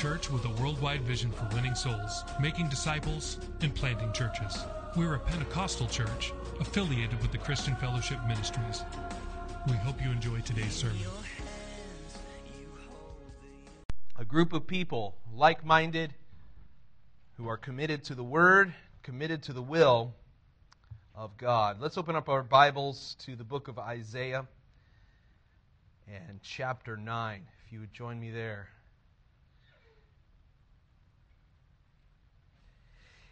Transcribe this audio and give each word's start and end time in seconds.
Church 0.00 0.30
with 0.30 0.46
a 0.46 0.62
worldwide 0.62 1.02
vision 1.02 1.30
for 1.30 1.46
winning 1.54 1.74
souls, 1.74 2.24
making 2.40 2.66
disciples, 2.70 3.38
and 3.60 3.74
planting 3.74 4.10
churches. 4.14 4.64
We're 4.96 5.16
a 5.16 5.18
Pentecostal 5.18 5.88
church 5.88 6.32
affiliated 6.58 7.20
with 7.20 7.32
the 7.32 7.36
Christian 7.36 7.76
Fellowship 7.76 8.18
Ministries. 8.26 8.82
We 9.66 9.74
hope 9.74 10.02
you 10.02 10.10
enjoy 10.10 10.40
today's 10.40 10.72
sermon. 10.72 10.96
a 14.16 14.24
group 14.24 14.54
of 14.54 14.66
people, 14.66 15.16
like 15.34 15.66
minded, 15.66 16.14
who 17.36 17.46
are 17.46 17.58
committed 17.58 18.02
to 18.04 18.14
the 18.14 18.24
Word, 18.24 18.72
committed 19.02 19.42
to 19.42 19.52
the 19.52 19.62
will 19.62 20.14
of 21.14 21.36
God. 21.36 21.78
Let's 21.78 21.98
open 21.98 22.16
up 22.16 22.30
our 22.30 22.42
Bibles 22.42 23.16
to 23.26 23.36
the 23.36 23.44
book 23.44 23.68
of 23.68 23.78
Isaiah 23.78 24.46
and 26.08 26.40
chapter 26.42 26.96
9, 26.96 27.42
if 27.66 27.70
you 27.70 27.80
would 27.80 27.92
join 27.92 28.18
me 28.18 28.30
there. 28.30 28.70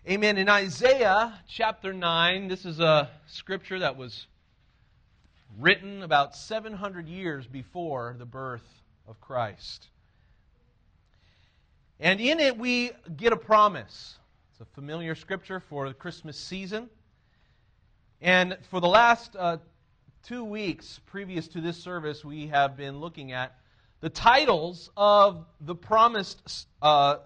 Amen. 0.08 0.38
In 0.38 0.48
Isaiah 0.48 1.38
chapter 1.46 1.92
9, 1.92 2.48
this 2.48 2.64
is 2.64 2.80
a 2.80 3.10
scripture 3.26 3.80
that 3.80 3.98
was 3.98 4.26
written 5.58 6.02
about 6.02 6.34
700 6.34 7.06
years 7.06 7.46
before 7.46 8.16
the 8.18 8.24
birth 8.24 8.64
of 9.06 9.20
Christ. 9.20 9.88
And 12.00 12.22
in 12.22 12.40
it, 12.40 12.56
we 12.56 12.92
get 13.18 13.34
a 13.34 13.36
promise. 13.36 14.16
It's 14.52 14.62
a 14.62 14.74
familiar 14.74 15.14
scripture 15.14 15.60
for 15.60 15.88
the 15.88 15.94
Christmas 15.94 16.38
season. 16.38 16.88
And 18.22 18.56
for 18.70 18.80
the 18.80 18.88
last 18.88 19.36
uh, 19.38 19.58
two 20.24 20.42
weeks 20.42 21.00
previous 21.04 21.48
to 21.48 21.60
this 21.60 21.76
service, 21.76 22.24
we 22.24 22.46
have 22.46 22.78
been 22.78 22.98
looking 22.98 23.32
at 23.32 23.58
the 24.00 24.08
titles 24.08 24.88
of 24.96 25.44
the 25.60 25.74
promised 25.74 26.66
uh, 26.80 27.16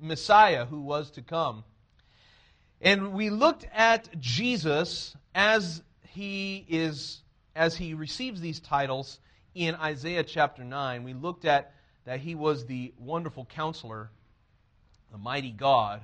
Messiah 0.00 0.64
who 0.64 0.80
was 0.80 1.10
to 1.10 1.20
come. 1.20 1.64
And 2.80 3.12
we 3.12 3.28
looked 3.28 3.66
at 3.74 4.18
Jesus 4.18 5.14
as 5.34 5.82
he 6.08 6.64
is 6.68 7.22
as 7.54 7.76
he 7.76 7.94
receives 7.94 8.40
these 8.40 8.60
titles 8.60 9.18
in 9.54 9.74
Isaiah 9.74 10.22
chapter 10.22 10.64
9. 10.64 11.04
We 11.04 11.12
looked 11.12 11.44
at 11.44 11.74
that 12.06 12.20
he 12.20 12.34
was 12.34 12.64
the 12.64 12.94
wonderful 12.98 13.44
counselor, 13.44 14.10
the 15.12 15.18
mighty 15.18 15.50
God. 15.50 16.00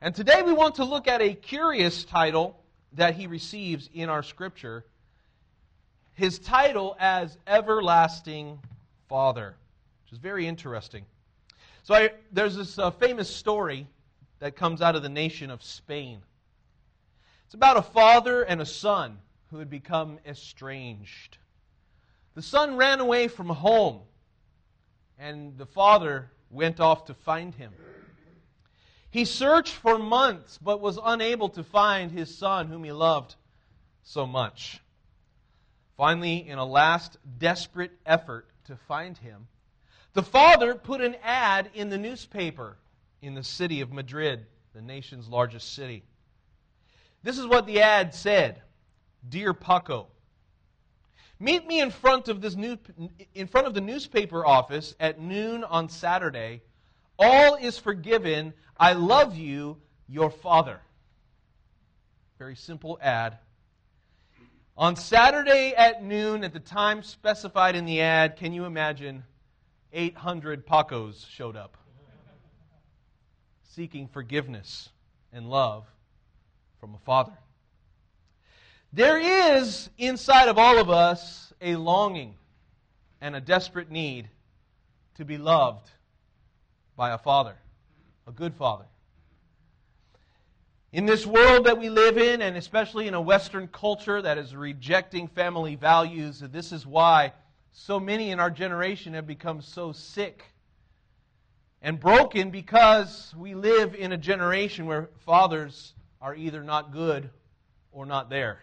And 0.00 0.14
today 0.14 0.42
we 0.42 0.52
want 0.52 0.76
to 0.76 0.84
look 0.84 1.08
at 1.08 1.20
a 1.20 1.34
curious 1.34 2.04
title 2.04 2.60
that 2.92 3.14
he 3.14 3.26
receives 3.26 3.88
in 3.92 4.08
our 4.08 4.22
scripture. 4.22 4.84
His 6.12 6.38
title 6.38 6.94
as 7.00 7.36
everlasting 7.46 8.60
Father, 9.08 9.56
which 10.04 10.12
is 10.12 10.18
very 10.18 10.46
interesting. 10.46 11.04
So 11.82 11.94
I, 11.94 12.10
there's 12.30 12.54
this 12.54 12.78
uh, 12.78 12.90
famous 12.92 13.34
story 13.34 13.88
that 14.42 14.56
comes 14.56 14.82
out 14.82 14.96
of 14.96 15.04
the 15.04 15.08
nation 15.08 15.50
of 15.50 15.62
Spain. 15.62 16.18
It's 17.44 17.54
about 17.54 17.76
a 17.76 17.82
father 17.82 18.42
and 18.42 18.60
a 18.60 18.66
son 18.66 19.18
who 19.52 19.58
had 19.58 19.70
become 19.70 20.18
estranged. 20.26 21.38
The 22.34 22.42
son 22.42 22.76
ran 22.76 22.98
away 22.98 23.28
from 23.28 23.50
home, 23.50 24.00
and 25.16 25.56
the 25.56 25.66
father 25.66 26.32
went 26.50 26.80
off 26.80 27.04
to 27.04 27.14
find 27.14 27.54
him. 27.54 27.72
He 29.12 29.26
searched 29.26 29.74
for 29.74 29.96
months, 29.96 30.58
but 30.58 30.80
was 30.80 30.98
unable 31.00 31.50
to 31.50 31.62
find 31.62 32.10
his 32.10 32.36
son 32.36 32.66
whom 32.66 32.82
he 32.82 32.90
loved 32.90 33.36
so 34.02 34.26
much. 34.26 34.80
Finally, 35.96 36.48
in 36.48 36.58
a 36.58 36.66
last 36.66 37.16
desperate 37.38 37.92
effort 38.04 38.48
to 38.64 38.74
find 38.74 39.18
him, 39.18 39.46
the 40.14 40.22
father 40.24 40.74
put 40.74 41.00
an 41.00 41.14
ad 41.22 41.70
in 41.74 41.90
the 41.90 41.98
newspaper 41.98 42.78
in 43.22 43.34
the 43.34 43.44
city 43.44 43.80
of 43.80 43.92
Madrid, 43.92 44.44
the 44.74 44.82
nation's 44.82 45.28
largest 45.28 45.74
city. 45.74 46.02
This 47.22 47.38
is 47.38 47.46
what 47.46 47.66
the 47.66 47.80
ad 47.80 48.14
said 48.14 48.60
Dear 49.26 49.54
Paco, 49.54 50.08
meet 51.38 51.66
me 51.66 51.80
in 51.80 51.90
front 51.90 52.28
of 52.28 52.40
this 52.40 52.56
new, 52.56 52.76
in 53.34 53.46
front 53.46 53.68
of 53.68 53.74
the 53.74 53.80
newspaper 53.80 54.44
office 54.44 54.94
at 54.98 55.20
noon 55.20 55.62
on 55.62 55.88
Saturday. 55.88 56.62
All 57.18 57.54
is 57.54 57.78
forgiven. 57.78 58.52
I 58.76 58.94
love 58.94 59.36
you, 59.36 59.78
your 60.08 60.30
father. 60.30 60.80
Very 62.38 62.56
simple 62.56 62.98
ad. 63.00 63.38
On 64.76 64.96
Saturday 64.96 65.74
at 65.76 66.02
noon, 66.02 66.42
at 66.42 66.52
the 66.52 66.58
time 66.58 67.02
specified 67.04 67.76
in 67.76 67.84
the 67.84 68.00
ad, 68.00 68.36
can 68.36 68.52
you 68.52 68.64
imagine? 68.64 69.22
800 69.92 70.66
Pacos 70.66 71.28
showed 71.28 71.54
up 71.54 71.76
seeking 73.74 74.06
forgiveness 74.06 74.90
and 75.32 75.48
love 75.48 75.86
from 76.78 76.94
a 76.94 76.98
father. 76.98 77.32
There 78.92 79.18
is 79.18 79.88
inside 79.96 80.48
of 80.48 80.58
all 80.58 80.78
of 80.78 80.90
us 80.90 81.54
a 81.62 81.76
longing 81.76 82.34
and 83.22 83.34
a 83.34 83.40
desperate 83.40 83.90
need 83.90 84.28
to 85.14 85.24
be 85.24 85.38
loved 85.38 85.88
by 86.96 87.12
a 87.12 87.18
father, 87.18 87.56
a 88.26 88.32
good 88.32 88.54
father. 88.54 88.84
In 90.92 91.06
this 91.06 91.26
world 91.26 91.64
that 91.64 91.78
we 91.78 91.88
live 91.88 92.18
in, 92.18 92.42
and 92.42 92.58
especially 92.58 93.08
in 93.08 93.14
a 93.14 93.20
Western 93.20 93.68
culture 93.68 94.20
that 94.20 94.36
is 94.36 94.54
rejecting 94.54 95.28
family 95.28 95.76
values, 95.76 96.40
this 96.40 96.72
is 96.72 96.86
why 96.86 97.32
so 97.72 97.98
many 97.98 98.32
in 98.32 98.38
our 98.38 98.50
generation 98.50 99.14
have 99.14 99.26
become 99.26 99.62
so 99.62 99.92
sick 99.92 100.51
and 101.82 101.98
broken 101.98 102.50
because 102.50 103.34
we 103.36 103.54
live 103.54 103.94
in 103.96 104.12
a 104.12 104.16
generation 104.16 104.86
where 104.86 105.10
fathers 105.26 105.92
are 106.20 106.34
either 106.34 106.62
not 106.62 106.92
good 106.92 107.28
or 107.90 108.06
not 108.06 108.30
there. 108.30 108.60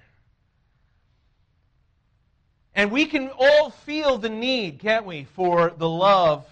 And 2.73 2.91
we 2.91 3.05
can 3.05 3.29
all 3.37 3.71
feel 3.71 4.17
the 4.17 4.29
need, 4.29 4.79
can't 4.79 5.05
we, 5.05 5.25
for 5.25 5.73
the 5.77 5.89
love 5.89 6.45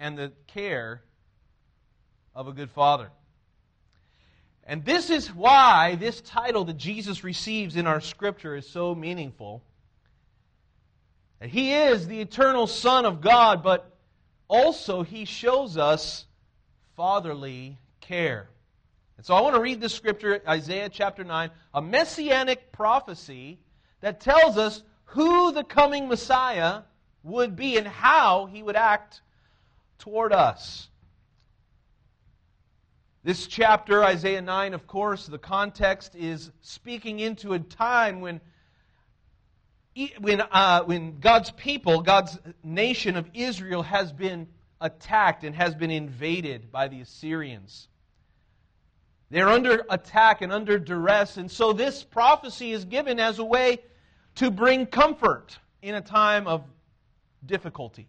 and 0.00 0.16
the 0.16 0.32
care 0.46 1.02
of 2.34 2.48
a 2.48 2.52
good 2.52 2.70
father. 2.70 3.10
And 4.66 4.82
this 4.86 5.10
is 5.10 5.28
why 5.28 5.96
this 5.96 6.22
title 6.22 6.64
that 6.64 6.78
Jesus 6.78 7.22
receives 7.22 7.76
in 7.76 7.86
our 7.86 8.00
scripture 8.00 8.56
is 8.56 8.66
so 8.66 8.94
meaningful. 8.94 9.62
And 11.42 11.50
he 11.50 11.74
is 11.74 12.08
the 12.08 12.22
eternal 12.22 12.66
Son 12.66 13.04
of 13.04 13.20
God, 13.20 13.62
but 13.62 13.93
also 14.48 15.02
he 15.02 15.24
shows 15.24 15.76
us 15.76 16.26
fatherly 16.96 17.78
care. 18.00 18.48
And 19.16 19.24
so 19.24 19.34
I 19.34 19.40
want 19.40 19.54
to 19.54 19.60
read 19.60 19.80
this 19.80 19.94
scripture, 19.94 20.42
Isaiah 20.46 20.88
chapter 20.88 21.24
9, 21.24 21.50
a 21.72 21.82
messianic 21.82 22.72
prophecy 22.72 23.58
that 24.00 24.20
tells 24.20 24.58
us 24.58 24.82
who 25.04 25.52
the 25.52 25.64
coming 25.64 26.08
Messiah 26.08 26.82
would 27.22 27.56
be 27.56 27.76
and 27.78 27.86
how 27.86 28.46
he 28.46 28.62
would 28.62 28.76
act 28.76 29.22
toward 29.98 30.32
us. 30.32 30.88
This 33.22 33.46
chapter, 33.46 34.04
Isaiah 34.04 34.42
9, 34.42 34.74
of 34.74 34.86
course, 34.86 35.26
the 35.26 35.38
context 35.38 36.14
is 36.14 36.50
speaking 36.60 37.20
into 37.20 37.54
a 37.54 37.58
time 37.58 38.20
when, 38.20 38.40
when, 40.18 40.40
uh, 40.40 40.82
when 40.84 41.20
God's 41.20 41.50
people, 41.52 42.02
God's 42.02 42.38
nation 42.62 43.16
of 43.16 43.28
Israel, 43.32 43.82
has 43.82 44.12
been 44.12 44.48
attacked 44.80 45.44
and 45.44 45.54
has 45.54 45.74
been 45.74 45.90
invaded 45.90 46.72
by 46.72 46.88
the 46.88 47.00
Assyrians. 47.00 47.88
They're 49.30 49.48
under 49.48 49.84
attack 49.88 50.42
and 50.42 50.52
under 50.52 50.78
duress, 50.78 51.36
and 51.36 51.50
so 51.50 51.72
this 51.72 52.04
prophecy 52.04 52.72
is 52.72 52.84
given 52.84 53.18
as 53.18 53.38
a 53.38 53.44
way 53.44 53.78
to 54.36 54.50
bring 54.50 54.86
comfort 54.86 55.58
in 55.80 55.94
a 55.94 56.00
time 56.00 56.46
of 56.46 56.64
difficulty. 57.46 58.08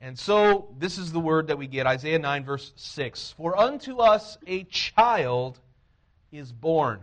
And 0.00 0.18
so, 0.18 0.74
this 0.78 0.98
is 0.98 1.12
the 1.12 1.20
word 1.20 1.46
that 1.46 1.56
we 1.56 1.66
get 1.66 1.86
Isaiah 1.86 2.18
9, 2.18 2.44
verse 2.44 2.72
6. 2.76 3.34
For 3.38 3.58
unto 3.58 3.98
us 3.98 4.36
a 4.46 4.64
child 4.64 5.58
is 6.30 6.52
born, 6.52 7.00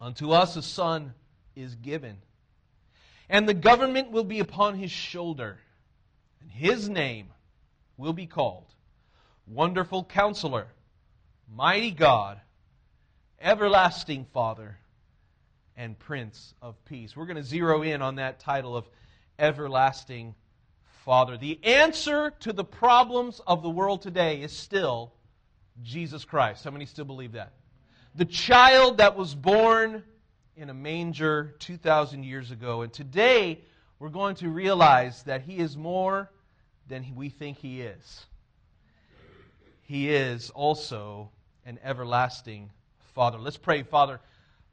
unto 0.00 0.30
us 0.30 0.56
a 0.56 0.62
son 0.62 1.12
is 1.56 1.74
given, 1.74 2.18
and 3.28 3.48
the 3.48 3.54
government 3.54 4.10
will 4.10 4.24
be 4.24 4.38
upon 4.38 4.76
his 4.76 4.90
shoulder 4.90 5.58
And 6.40 6.50
his 6.50 6.88
name 6.88 7.28
will 7.96 8.12
be 8.12 8.26
called 8.26 8.66
Wonderful 9.46 10.04
Counselor, 10.04 10.68
Mighty 11.52 11.90
God, 11.90 12.40
Everlasting 13.40 14.26
Father, 14.32 14.76
and 15.76 15.98
Prince 15.98 16.54
of 16.62 16.82
Peace. 16.84 17.16
We're 17.16 17.26
going 17.26 17.36
to 17.36 17.42
zero 17.42 17.82
in 17.82 18.02
on 18.02 18.16
that 18.16 18.38
title 18.38 18.76
of 18.76 18.88
Everlasting 19.38 20.34
Father. 21.04 21.36
The 21.36 21.58
answer 21.64 22.32
to 22.40 22.52
the 22.52 22.64
problems 22.64 23.40
of 23.46 23.62
the 23.62 23.70
world 23.70 24.02
today 24.02 24.40
is 24.42 24.52
still 24.52 25.12
Jesus 25.82 26.24
Christ. 26.24 26.64
How 26.64 26.70
many 26.70 26.86
still 26.86 27.04
believe 27.04 27.32
that? 27.32 27.52
The 28.14 28.24
child 28.24 28.98
that 28.98 29.16
was 29.16 29.34
born 29.34 30.02
in 30.56 30.70
a 30.70 30.74
manger 30.74 31.54
2,000 31.58 32.22
years 32.22 32.50
ago. 32.50 32.80
And 32.80 32.90
today, 32.90 33.60
we're 33.98 34.08
going 34.08 34.36
to 34.36 34.48
realize 34.48 35.22
that 35.24 35.42
he 35.42 35.58
is 35.58 35.76
more 35.76 36.30
than 36.88 37.04
we 37.14 37.28
think 37.28 37.58
he 37.58 37.82
is. 37.82 38.24
He 39.82 40.08
is 40.08 40.48
also 40.50 41.28
an 41.66 41.78
everlasting 41.84 42.70
Father. 43.14 43.38
Let's 43.38 43.58
pray, 43.58 43.82
Father. 43.82 44.18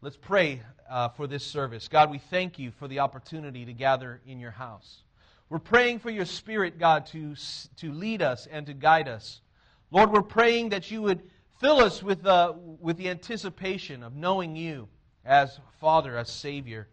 Let's 0.02 0.16
pray 0.16 0.62
uh, 0.90 1.10
for 1.10 1.28
this 1.28 1.46
service. 1.46 1.90
God, 1.90 2.10
we 2.10 2.18
thank 2.18 2.58
you 2.58 2.72
for 2.72 2.88
the 2.88 3.00
opportunity 3.00 3.66
to 3.66 3.74
gather 3.74 4.22
in 4.26 4.40
your 4.40 4.52
house. 4.52 5.04
We're 5.50 5.60
praying 5.60 6.00
for 6.00 6.10
your 6.10 6.26
Spirit, 6.26 6.80
God, 6.80 7.06
to, 7.08 7.36
to 7.78 7.92
lead 7.92 8.22
us 8.22 8.48
and 8.50 8.66
to 8.68 8.74
guide 8.74 9.10
us. 9.10 9.42
Lord, 9.92 10.12
we're 10.12 10.22
praying 10.22 10.70
that 10.70 10.90
you 10.92 11.02
would 11.02 11.24
fill 11.60 11.80
us 11.80 12.02
with, 12.02 12.26
uh, 12.26 12.54
with 12.80 12.96
the 12.96 13.10
anticipation 13.10 14.02
of 14.02 14.16
knowing 14.16 14.56
you 14.56 14.88
as 15.26 15.60
Father, 15.80 16.18
as 16.18 16.30
Savior, 16.30 16.88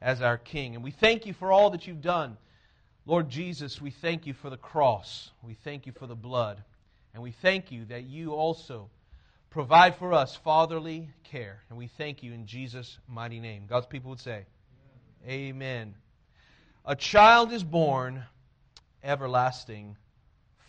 as 0.00 0.22
our 0.22 0.38
King. 0.38 0.74
And 0.74 0.84
we 0.84 0.90
thank 0.90 1.26
you 1.26 1.32
for 1.32 1.52
all 1.52 1.70
that 1.70 1.86
you've 1.86 2.02
done. 2.02 2.36
Lord 3.06 3.28
Jesus, 3.28 3.80
we 3.80 3.90
thank 3.90 4.26
you 4.26 4.34
for 4.34 4.50
the 4.50 4.56
cross. 4.56 5.30
We 5.42 5.54
thank 5.54 5.86
you 5.86 5.92
for 5.92 6.06
the 6.06 6.14
blood. 6.14 6.62
And 7.14 7.22
we 7.22 7.32
thank 7.32 7.72
you 7.72 7.84
that 7.86 8.04
you 8.04 8.32
also 8.32 8.88
provide 9.50 9.96
for 9.96 10.12
us 10.12 10.36
fatherly 10.36 11.10
care. 11.24 11.60
And 11.68 11.78
we 11.78 11.88
thank 11.88 12.22
you 12.22 12.32
in 12.32 12.46
Jesus' 12.46 12.98
mighty 13.08 13.40
name. 13.40 13.64
God's 13.68 13.86
people 13.86 14.10
would 14.10 14.20
say, 14.20 14.44
Amen. 15.26 15.56
Amen. 15.56 15.94
A 16.84 16.96
child 16.96 17.52
is 17.52 17.62
born, 17.62 18.24
everlasting 19.04 19.96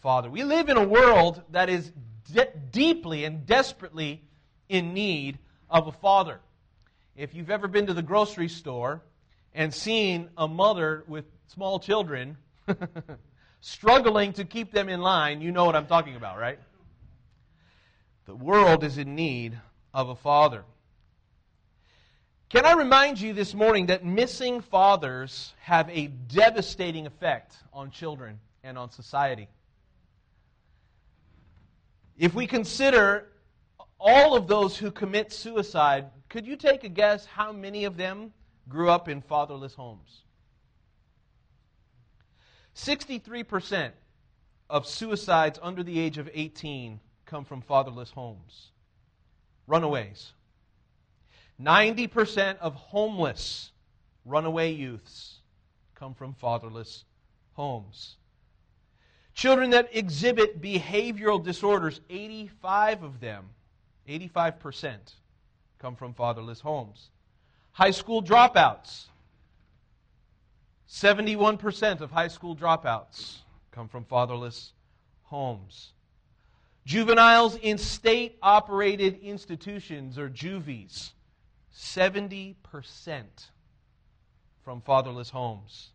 Father. 0.02 0.30
We 0.30 0.44
live 0.44 0.70
in 0.70 0.78
a 0.78 0.88
world 0.88 1.42
that 1.52 1.70
is 1.70 1.92
de- 2.34 2.52
deeply 2.72 3.26
and 3.26 3.46
desperately 3.46 4.22
in 4.70 4.94
need 4.94 5.40
of 5.70 5.88
a 5.88 5.92
father. 5.92 6.40
If 7.16 7.36
you've 7.36 7.52
ever 7.52 7.68
been 7.68 7.86
to 7.88 7.94
the 7.94 8.02
grocery 8.02 8.50
store 8.50 9.02
and 9.54 9.72
seen 9.72 10.30
a 10.36 10.48
mother 10.48 11.04
with 11.08 11.26
small 11.48 11.80
children 11.80 12.38
struggling 13.62 14.34
to 14.34 14.46
keep 14.46 14.72
them 14.72 14.90
in 14.90 15.00
line, 15.00 15.40
you 15.40 15.52
know 15.52 15.66
what 15.66 15.76
I'm 15.76 15.86
talking 15.86 16.16
about, 16.16 16.40
right? 16.40 16.58
The 18.26 18.36
world 18.36 18.84
is 18.84 18.98
in 18.98 19.14
need 19.14 19.60
of 19.94 20.10
a 20.10 20.16
father. 20.16 20.64
Can 22.50 22.66
I 22.66 22.74
remind 22.74 23.22
you 23.22 23.34
this 23.34 23.54
morning 23.54 23.88
that 23.88 24.04
missing 24.04 24.62
fathers 24.62 25.54
have 25.60 25.90
a 25.92 26.08
devastating 26.08 27.06
effect 27.06 27.56
on 27.72 27.92
children 27.92 28.40
and 28.64 28.76
on 28.76 28.90
society? 28.90 29.48
If 32.18 32.34
we 32.34 32.48
consider 32.48 33.28
all 34.00 34.36
of 34.36 34.48
those 34.48 34.78
who 34.78 34.92
commit 34.92 35.32
suicide, 35.32 36.06
could 36.34 36.48
you 36.48 36.56
take 36.56 36.84
a 36.84 36.90
guess 36.90 37.28
how 37.28 37.52
many 37.52 37.86
of 37.86 37.96
them 37.96 38.34
grew 38.68 38.90
up 38.90 39.08
in 39.08 39.22
fatherless 39.22 39.76
homes? 39.76 40.24
63% 42.76 43.92
of 44.68 44.88
suicides 44.88 45.60
under 45.62 45.84
the 45.84 46.00
age 46.00 46.18
of 46.18 46.28
18 46.34 47.00
come 47.28 47.46
from 47.46 47.62
fatherless 47.62 48.10
homes. 48.10 48.72
Runaways. 49.68 50.32
90% 51.62 52.58
of 52.58 52.74
homeless 52.74 53.72
runaway 54.26 54.72
youths 54.72 55.38
come 55.94 56.16
from 56.16 56.34
fatherless 56.34 57.04
homes. 57.52 58.16
Children 59.36 59.70
that 59.70 59.90
exhibit 59.96 60.60
behavioral 60.60 61.44
disorders, 61.44 62.02
85 62.10 63.04
of 63.04 63.20
them, 63.20 63.50
85% 64.10 64.98
come 65.84 65.96
from 65.98 66.14
fatherless 66.14 66.62
homes. 66.62 67.10
High 67.74 67.92
school 67.92 68.24
dropouts, 68.24 69.08
71% 70.90 72.00
of 72.00 72.10
high 72.10 72.30
school 72.30 72.56
dropouts 72.56 73.40
come 73.72 73.90
from 73.90 74.06
fatherless 74.06 74.72
homes. 75.24 75.92
Juveniles 76.86 77.58
in 77.58 77.78
state 77.78 78.38
operated 78.42 79.20
institutions 79.22 80.18
or 80.18 80.30
juvies, 80.30 81.12
70% 81.76 82.56
from 84.64 84.80
fatherless 84.80 85.32
homes. 85.32 85.90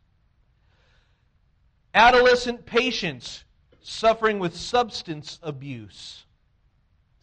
Adolescent 1.95 2.67
patients 2.67 3.45
suffering 3.81 4.39
with 4.39 4.55
substance 4.55 5.39
abuse, 5.43 6.27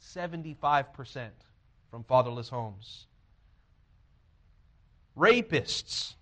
75% 0.01 1.29
from 1.95 2.03
fatherless 2.03 2.49
homes. 2.49 3.05
Rapists, 5.17 6.15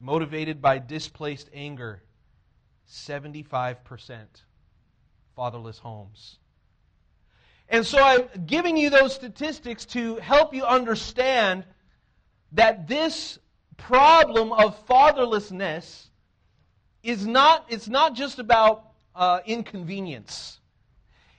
motivated 0.00 0.60
by 0.60 0.78
displaced 0.78 1.48
anger, 1.54 2.02
75% 2.90 4.26
fatherless 5.34 5.78
homes. 5.78 6.36
And 7.70 7.86
so 7.86 8.02
I'm 8.02 8.28
giving 8.44 8.76
you 8.76 8.90
those 8.90 9.14
statistics 9.14 9.86
to 9.86 10.16
help 10.16 10.52
you 10.52 10.66
understand 10.66 11.64
that 12.52 12.86
this 12.86 13.38
problem 13.78 14.52
of 14.52 14.86
fatherlessness 14.86 16.08
is 17.02 17.26
not, 17.26 17.64
it's 17.70 17.88
not 17.88 18.14
just 18.14 18.38
about 18.38 18.90
uh, 19.14 19.40
inconvenience. 19.46 20.60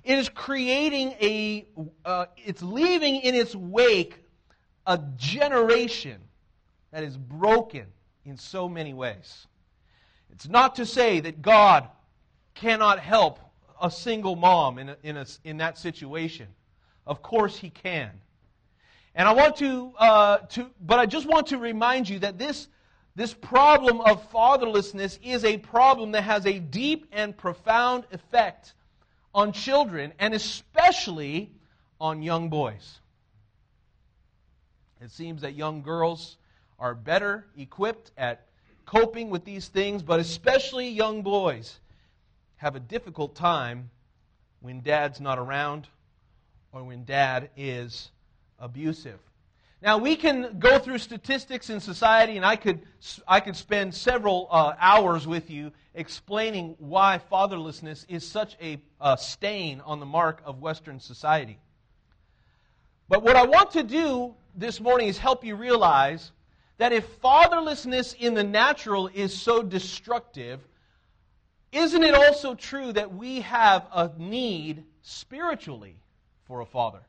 It 0.04 0.18
is 0.18 0.28
creating 0.30 1.12
a, 1.22 1.66
uh, 2.04 2.26
it's 2.38 2.62
leaving 2.62 3.18
in 3.18 3.36
its 3.36 3.56
wake 3.56 4.24
a 4.86 5.00
generation 5.16 6.20
that 6.92 7.04
is 7.04 7.16
broken 7.16 7.86
in 8.26 8.38
so 8.38 8.68
many 8.68 8.94
ways. 8.94 9.48
It's 10.32 10.48
not 10.48 10.76
to 10.76 10.86
say 10.86 11.22
that 11.22 11.42
God 11.42 11.88
cannot 12.54 13.00
help 13.00 13.40
a 13.82 13.90
single 13.90 14.36
mom 14.36 14.78
in, 14.78 14.90
a, 14.90 14.98
in, 15.04 15.18
a, 15.18 15.26
in 15.44 15.58
that 15.58 15.78
situation. 15.78 16.48
Of 17.08 17.22
course, 17.22 17.58
He 17.58 17.70
can. 17.70 18.12
And 19.16 19.28
I 19.28 19.34
want 19.34 19.56
to, 19.58 19.94
uh, 19.98 20.38
to, 20.38 20.70
but 20.82 21.00
I 21.00 21.06
just 21.06 21.28
want 21.28 21.48
to 21.48 21.58
remind 21.58 22.10
you 22.10 22.20
that 22.20 22.38
this, 22.38 22.68
this 23.16 23.34
problem 23.34 24.02
of 24.02 24.30
fatherlessness 24.32 25.20
is 25.24 25.46
a 25.46 25.58
problem 25.58 26.12
that 26.12 26.24
has 26.24 26.46
a 26.46 26.60
deep 26.60 27.08
and 27.12 27.38
profound 27.38 28.06
effect 28.12 28.74
on 29.34 29.52
children, 29.52 30.14
and 30.20 30.34
especially 30.34 31.52
on 32.00 32.22
young 32.22 32.50
boys. 32.50 33.00
It 35.02 35.12
seems 35.12 35.42
that 35.42 35.56
young 35.56 35.82
girls 35.82 36.38
are 36.80 36.96
better 36.96 37.46
equipped 37.58 38.12
at 38.18 38.48
coping 38.86 39.30
with 39.30 39.46
these 39.46 39.68
things, 39.68 40.02
but 40.02 40.20
especially 40.20 40.90
young 40.90 41.22
boys 41.22 41.80
have 42.58 42.76
a 42.76 42.80
difficult 42.80 43.36
time 43.36 43.90
when 44.62 44.82
dad's 44.82 45.20
not 45.20 45.38
around 45.38 45.88
or 46.72 46.84
when 46.84 47.04
dad 47.04 47.50
is 47.58 48.12
abusive. 48.60 49.20
Now, 49.84 49.98
we 49.98 50.16
can 50.16 50.60
go 50.60 50.80
through 50.80 51.00
statistics 51.00 51.70
in 51.70 51.82
society, 51.82 52.38
and 52.38 52.46
I 52.46 52.56
could, 52.56 52.84
I 53.28 53.42
could 53.42 53.58
spend 53.58 53.94
several 53.94 54.48
uh, 54.50 54.76
hours 54.80 55.28
with 55.28 55.50
you 55.50 55.74
explaining 55.94 56.78
why 56.80 57.20
fatherlessness 57.30 58.06
is 58.08 58.26
such 58.26 58.56
a, 58.62 58.82
a 59.02 59.18
stain 59.18 59.82
on 59.82 60.00
the 60.00 60.06
mark 60.06 60.42
of 60.46 60.62
Western 60.62 61.02
society. 61.02 61.60
But 63.10 63.24
what 63.24 63.36
I 63.36 63.44
want 63.44 63.72
to 63.72 63.84
do 63.84 64.36
this 64.56 64.80
morning 64.80 65.10
is 65.10 65.18
help 65.18 65.44
you 65.44 65.58
realize 65.58 66.32
that 66.78 66.94
if 66.94 67.20
fatherlessness 67.22 68.16
in 68.16 68.36
the 68.36 68.44
natural 68.44 69.10
is 69.14 69.38
so 69.38 69.62
destructive, 69.62 70.62
isn't 71.74 72.04
it 72.04 72.16
also 72.16 72.56
true 72.56 72.94
that 72.94 73.14
we 73.14 73.42
have 73.42 73.86
a 73.94 74.12
need 74.18 74.86
spiritually 75.02 75.98
for 76.46 76.62
a 76.62 76.66
father? 76.66 77.02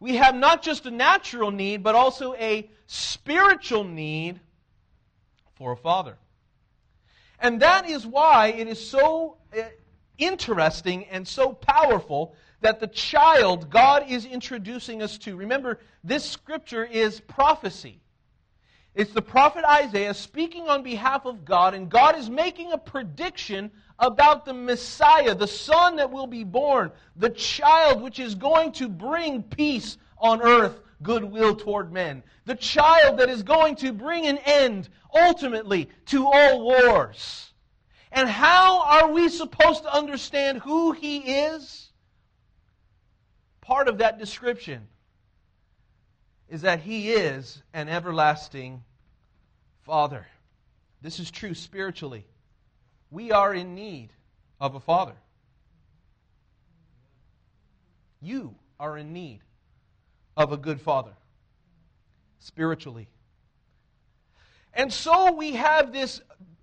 We 0.00 0.16
have 0.16 0.34
not 0.34 0.62
just 0.62 0.86
a 0.86 0.90
natural 0.90 1.50
need, 1.50 1.82
but 1.82 1.94
also 1.94 2.34
a 2.34 2.68
spiritual 2.86 3.84
need 3.84 4.40
for 5.54 5.72
a 5.72 5.76
father. 5.76 6.16
And 7.38 7.60
that 7.60 7.88
is 7.88 8.06
why 8.06 8.48
it 8.48 8.66
is 8.66 8.88
so 8.88 9.36
uh, 9.56 9.62
interesting 10.18 11.04
and 11.06 11.28
so 11.28 11.52
powerful 11.52 12.34
that 12.62 12.80
the 12.80 12.86
child 12.86 13.70
God 13.70 14.10
is 14.10 14.24
introducing 14.24 15.02
us 15.02 15.18
to. 15.18 15.36
Remember, 15.36 15.80
this 16.02 16.24
scripture 16.24 16.84
is 16.84 17.20
prophecy. 17.20 18.00
It's 18.94 19.12
the 19.12 19.22
prophet 19.22 19.64
Isaiah 19.64 20.14
speaking 20.14 20.68
on 20.68 20.82
behalf 20.82 21.24
of 21.24 21.44
God, 21.44 21.74
and 21.74 21.88
God 21.88 22.18
is 22.18 22.28
making 22.28 22.72
a 22.72 22.78
prediction 22.78 23.70
about 24.00 24.44
the 24.44 24.54
Messiah, 24.54 25.34
the 25.34 25.46
Son 25.46 25.96
that 25.96 26.10
will 26.10 26.26
be 26.26 26.42
born, 26.42 26.90
the 27.16 27.30
child 27.30 28.02
which 28.02 28.18
is 28.18 28.34
going 28.34 28.72
to 28.72 28.88
bring 28.88 29.42
peace 29.42 29.98
on 30.18 30.42
earth, 30.42 30.80
goodwill 31.02 31.54
toward 31.54 31.92
men, 31.92 32.22
the 32.46 32.54
child 32.54 33.18
that 33.18 33.28
is 33.28 33.42
going 33.42 33.76
to 33.76 33.92
bring 33.92 34.26
an 34.26 34.38
end, 34.38 34.88
ultimately, 35.14 35.88
to 36.06 36.26
all 36.26 36.62
wars. 36.62 37.52
And 38.10 38.28
how 38.28 38.82
are 38.82 39.12
we 39.12 39.28
supposed 39.28 39.84
to 39.84 39.94
understand 39.94 40.58
who 40.58 40.92
he 40.92 41.18
is? 41.18 41.90
Part 43.60 43.86
of 43.86 43.98
that 43.98 44.18
description 44.18 44.88
is 46.50 46.62
that 46.62 46.80
He 46.80 47.12
is 47.12 47.62
an 47.72 47.88
everlasting 47.88 48.82
Father. 49.82 50.26
This 51.00 51.20
is 51.20 51.30
true 51.30 51.54
spiritually. 51.54 52.26
We 53.10 53.32
are 53.32 53.54
in 53.54 53.74
need 53.74 54.10
of 54.60 54.74
a 54.74 54.80
Father. 54.80 55.16
You 58.20 58.54
are 58.78 58.96
in 58.98 59.12
need 59.12 59.40
of 60.36 60.52
a 60.52 60.56
good 60.56 60.80
Father, 60.80 61.12
spiritually. 62.38 63.08
And 64.74 64.92
so 64.92 65.32
we 65.32 65.52
have 65.52 65.92
this 65.92 66.20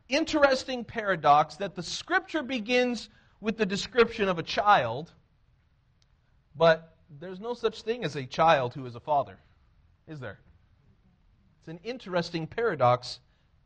interesting 0.08 0.84
paradox 0.84 1.56
that 1.56 1.76
the 1.76 1.84
Scripture 1.84 2.44
begins 2.44 3.10
with 3.42 3.58
the 3.58 3.66
description 3.66 4.30
of 4.30 4.40
a 4.40 4.44
child, 4.44 5.12
but 6.56 6.96
there's 7.20 7.40
no 7.40 7.54
such 7.54 7.82
thing 7.82 8.04
as 8.04 8.16
a 8.16 8.26
child 8.26 8.74
who 8.74 8.86
is 8.86 8.96
a 8.96 9.00
father 9.00 9.38
is 10.08 10.20
there? 10.20 10.40
It's 11.60 11.68
an 11.68 11.80
interesting 11.84 12.48
paradox, 12.48 13.20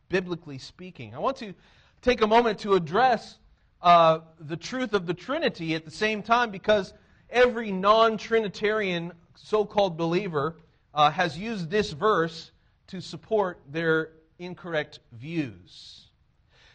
biblically 0.09 0.57
speaking. 0.57 1.13
I 1.13 1.19
want 1.19 1.38
to 1.38 1.53
take 2.01 2.22
a 2.22 2.27
moment 2.27 2.60
to 2.60 2.74
address 2.74 3.38
uh, 3.81 4.20
the 4.39 4.58
truth 4.58 4.93
of 4.93 5.05
the 5.05 5.13
Trinity 5.13 5.75
at 5.75 5.86
the 5.86 5.91
same 5.91 6.22
time 6.24 6.51
because 6.51 6.93
every 7.29 7.72
non 7.72 8.17
Trinitarian 8.17 9.13
so 9.36 9.65
called 9.65 9.98
believer 9.98 10.55
uh, 10.93 11.10
has 11.10 11.38
used 11.38 11.70
this 11.70 11.91
verse 11.91 12.51
to 12.88 13.01
support 13.01 13.60
their 13.70 14.10
incorrect 14.39 15.00
views. 15.13 16.08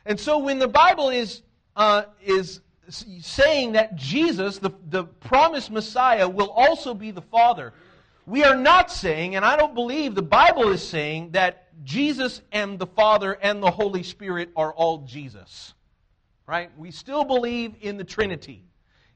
And 0.04 0.18
so 0.18 0.38
when 0.38 0.58
the 0.58 0.68
Bible 0.68 1.10
is, 1.10 1.42
uh, 1.74 2.04
is 2.24 2.60
saying 2.88 3.72
that 3.72 3.96
Jesus, 3.96 4.58
the, 4.58 4.70
the 4.88 5.04
promised 5.04 5.70
Messiah, 5.70 6.28
will 6.28 6.50
also 6.50 6.94
be 6.94 7.10
the 7.10 7.22
Father, 7.22 7.74
we 8.26 8.42
are 8.42 8.56
not 8.56 8.90
saying, 8.90 9.36
and 9.36 9.44
I 9.44 9.56
don't 9.56 9.74
believe 9.74 10.14
the 10.14 10.22
Bible 10.22 10.70
is 10.70 10.86
saying, 10.86 11.30
that 11.30 11.68
Jesus 11.84 12.42
and 12.50 12.78
the 12.78 12.86
Father 12.86 13.32
and 13.32 13.62
the 13.62 13.70
Holy 13.70 14.02
Spirit 14.02 14.50
are 14.56 14.72
all 14.72 14.98
Jesus. 14.98 15.74
Right? 16.46 16.70
We 16.76 16.90
still 16.90 17.24
believe 17.24 17.74
in 17.80 17.96
the 17.96 18.04
Trinity, 18.04 18.64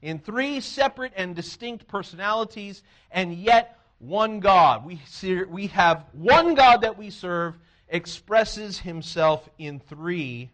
in 0.00 0.20
three 0.20 0.60
separate 0.60 1.12
and 1.16 1.34
distinct 1.34 1.88
personalities, 1.88 2.84
and 3.10 3.34
yet 3.34 3.76
one 3.98 4.40
God. 4.40 4.84
We, 4.84 5.00
see, 5.06 5.42
we 5.42 5.66
have 5.68 6.06
one 6.12 6.54
God 6.54 6.82
that 6.82 6.96
we 6.96 7.10
serve 7.10 7.58
expresses 7.88 8.78
himself 8.78 9.48
in 9.58 9.80
three 9.80 10.50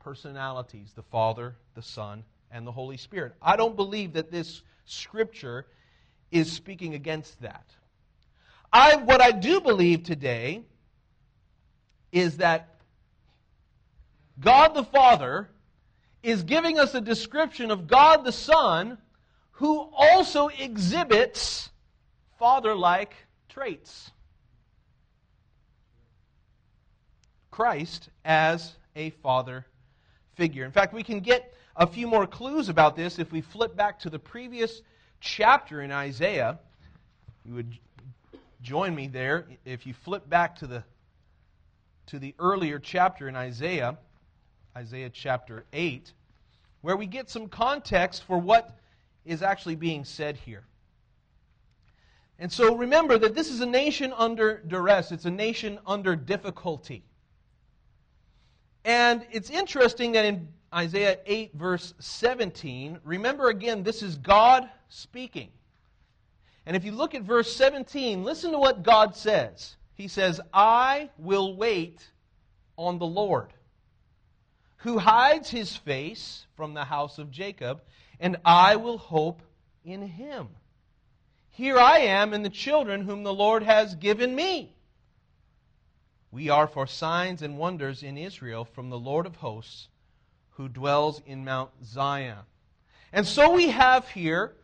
personalities 0.00 0.92
the 0.94 1.02
Father, 1.04 1.54
the 1.74 1.82
Son, 1.82 2.24
and 2.50 2.66
the 2.66 2.72
Holy 2.72 2.96
Spirit. 2.96 3.34
I 3.40 3.54
don't 3.54 3.76
believe 3.76 4.14
that 4.14 4.32
this 4.32 4.62
scripture 4.84 5.66
is 6.32 6.50
speaking 6.50 6.94
against 6.94 7.40
that. 7.42 7.66
I, 8.72 8.96
what 8.96 9.20
I 9.20 9.32
do 9.32 9.60
believe 9.60 10.04
today 10.04 10.62
is 12.12 12.38
that 12.38 12.80
God 14.38 14.74
the 14.74 14.84
Father 14.84 15.48
is 16.22 16.42
giving 16.42 16.78
us 16.78 16.94
a 16.94 17.00
description 17.00 17.70
of 17.70 17.86
God 17.86 18.24
the 18.24 18.32
Son 18.32 18.98
who 19.52 19.88
also 19.94 20.48
exhibits 20.48 21.70
father 22.38 22.74
like 22.74 23.14
traits. 23.48 24.10
Christ 27.50 28.08
as 28.24 28.72
a 28.96 29.10
father 29.10 29.66
figure. 30.34 30.64
In 30.64 30.72
fact, 30.72 30.94
we 30.94 31.02
can 31.02 31.20
get 31.20 31.54
a 31.76 31.86
few 31.86 32.06
more 32.06 32.26
clues 32.26 32.68
about 32.68 32.96
this 32.96 33.18
if 33.18 33.32
we 33.32 33.40
flip 33.40 33.76
back 33.76 33.98
to 34.00 34.10
the 34.10 34.18
previous 34.18 34.80
chapter 35.20 35.82
in 35.82 35.92
Isaiah. 35.92 36.58
You 37.44 37.54
would 37.54 37.78
join 38.62 38.94
me 38.94 39.08
there 39.08 39.46
if 39.64 39.86
you 39.86 39.94
flip 39.94 40.28
back 40.28 40.56
to 40.56 40.66
the 40.66 40.84
to 42.10 42.18
the 42.18 42.34
earlier 42.40 42.80
chapter 42.80 43.28
in 43.28 43.36
Isaiah, 43.36 43.96
Isaiah 44.76 45.10
chapter 45.10 45.64
8, 45.72 46.12
where 46.80 46.96
we 46.96 47.06
get 47.06 47.30
some 47.30 47.46
context 47.46 48.24
for 48.24 48.36
what 48.36 48.76
is 49.24 49.42
actually 49.42 49.76
being 49.76 50.04
said 50.04 50.36
here. 50.36 50.64
And 52.40 52.50
so 52.50 52.74
remember 52.74 53.16
that 53.18 53.36
this 53.36 53.48
is 53.48 53.60
a 53.60 53.66
nation 53.66 54.12
under 54.16 54.58
duress, 54.66 55.12
it's 55.12 55.24
a 55.24 55.30
nation 55.30 55.78
under 55.86 56.16
difficulty. 56.16 57.04
And 58.84 59.24
it's 59.30 59.50
interesting 59.50 60.12
that 60.12 60.24
in 60.24 60.48
Isaiah 60.74 61.18
8, 61.26 61.54
verse 61.54 61.94
17, 62.00 62.98
remember 63.04 63.50
again, 63.50 63.84
this 63.84 64.02
is 64.02 64.16
God 64.16 64.68
speaking. 64.88 65.50
And 66.66 66.76
if 66.76 66.84
you 66.84 66.92
look 66.92 67.14
at 67.14 67.22
verse 67.22 67.54
17, 67.56 68.22
listen 68.22 68.52
to 68.52 68.58
what 68.58 68.82
God 68.82 69.16
says. 69.16 69.76
He 69.94 70.08
says, 70.08 70.40
I 70.52 71.10
will 71.18 71.56
wait 71.56 72.06
on 72.76 72.98
the 72.98 73.06
Lord, 73.06 73.52
who 74.78 74.98
hides 74.98 75.50
his 75.50 75.76
face 75.76 76.46
from 76.56 76.74
the 76.74 76.84
house 76.84 77.18
of 77.18 77.30
Jacob, 77.30 77.82
and 78.18 78.36
I 78.44 78.76
will 78.76 78.98
hope 78.98 79.42
in 79.84 80.02
him. 80.02 80.48
Here 81.50 81.78
I 81.78 81.98
am 81.98 82.32
and 82.32 82.44
the 82.44 82.50
children 82.50 83.02
whom 83.02 83.22
the 83.22 83.34
Lord 83.34 83.62
has 83.62 83.94
given 83.94 84.34
me. 84.34 84.74
We 86.30 86.48
are 86.48 86.66
for 86.66 86.86
signs 86.86 87.42
and 87.42 87.58
wonders 87.58 88.02
in 88.02 88.16
Israel 88.16 88.64
from 88.64 88.88
the 88.88 88.98
Lord 88.98 89.26
of 89.26 89.36
hosts, 89.36 89.88
who 90.50 90.68
dwells 90.68 91.20
in 91.26 91.44
Mount 91.44 91.70
Zion. 91.84 92.38
And 93.12 93.26
so 93.26 93.52
we 93.52 93.68
have 93.68 94.08
here 94.08 94.54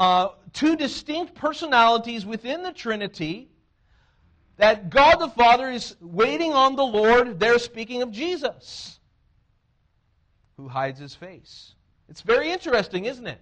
uh, 0.00 0.30
two 0.54 0.76
distinct 0.76 1.34
personalities 1.34 2.26
within 2.26 2.64
the 2.64 2.72
Trinity. 2.72 3.48
That 4.56 4.90
God 4.90 5.16
the 5.16 5.28
Father 5.28 5.70
is 5.70 5.96
waiting 6.00 6.52
on 6.52 6.76
the 6.76 6.84
Lord. 6.84 7.38
They're 7.38 7.58
speaking 7.58 8.02
of 8.02 8.10
Jesus, 8.10 8.98
who 10.56 10.68
hides 10.68 11.00
his 11.00 11.14
face. 11.14 11.74
It's 12.08 12.20
very 12.20 12.50
interesting, 12.50 13.06
isn't 13.06 13.26
it? 13.26 13.40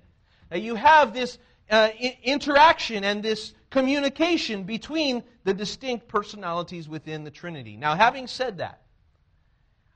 That 0.51 0.63
you 0.63 0.77
have 0.77 1.13
this 1.13 1.39
uh, 1.71 1.91
I- 1.93 2.19
interaction 2.23 3.03
and 3.03 3.23
this 3.23 3.55
communication 3.71 4.63
between 4.63 5.25
the 5.45 5.55
distinct 5.55 6.07
personalities 6.07 6.89
within 6.89 7.25
the 7.25 7.31
Trinity. 7.31 7.77
Now, 7.77 7.97
having 7.97 8.29
said 8.29 8.59
that, 8.59 8.83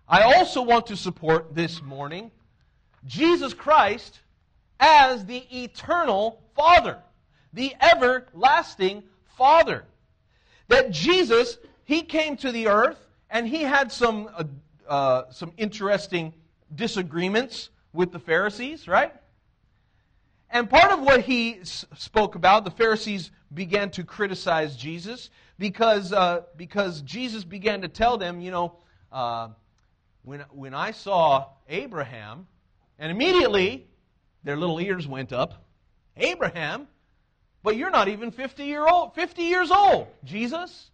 I 0.08 0.22
also 0.22 0.62
want 0.62 0.86
to 0.88 0.96
support 0.96 1.54
this 1.54 1.82
morning 1.82 2.32
Jesus 3.06 3.54
Christ 3.54 4.20
as 4.80 5.24
the 5.24 5.44
eternal 5.62 6.41
Father, 6.54 6.98
the 7.52 7.74
everlasting 7.80 9.02
Father. 9.36 9.84
That 10.68 10.90
Jesus, 10.90 11.58
He 11.84 12.02
came 12.02 12.36
to 12.38 12.52
the 12.52 12.68
earth 12.68 12.98
and 13.30 13.46
He 13.46 13.62
had 13.62 13.90
some, 13.92 14.28
uh, 14.36 14.44
uh, 14.88 15.30
some 15.30 15.52
interesting 15.56 16.32
disagreements 16.74 17.70
with 17.92 18.12
the 18.12 18.18
Pharisees, 18.18 18.88
right? 18.88 19.12
And 20.50 20.68
part 20.68 20.92
of 20.92 21.00
what 21.00 21.22
he 21.22 21.60
s- 21.60 21.86
spoke 21.96 22.34
about, 22.34 22.64
the 22.64 22.70
Pharisees 22.70 23.30
began 23.54 23.90
to 23.92 24.04
criticize 24.04 24.76
Jesus 24.76 25.30
because, 25.58 26.12
uh, 26.12 26.42
because 26.56 27.00
Jesus 27.02 27.42
began 27.42 27.80
to 27.82 27.88
tell 27.88 28.18
them, 28.18 28.40
you 28.40 28.50
know, 28.50 28.76
uh, 29.10 29.48
when, 30.24 30.40
when 30.50 30.74
I 30.74 30.90
saw 30.90 31.46
Abraham, 31.68 32.46
and 32.98 33.10
immediately 33.10 33.86
their 34.44 34.56
little 34.56 34.78
ears 34.78 35.06
went 35.06 35.32
up. 35.32 35.64
Abraham? 36.16 36.88
But 37.62 37.76
you're 37.76 37.90
not 37.90 38.08
even 38.08 38.30
50, 38.32 38.64
year 38.64 38.86
old, 38.86 39.14
50 39.14 39.42
years 39.42 39.70
old, 39.70 40.08
Jesus. 40.24 40.90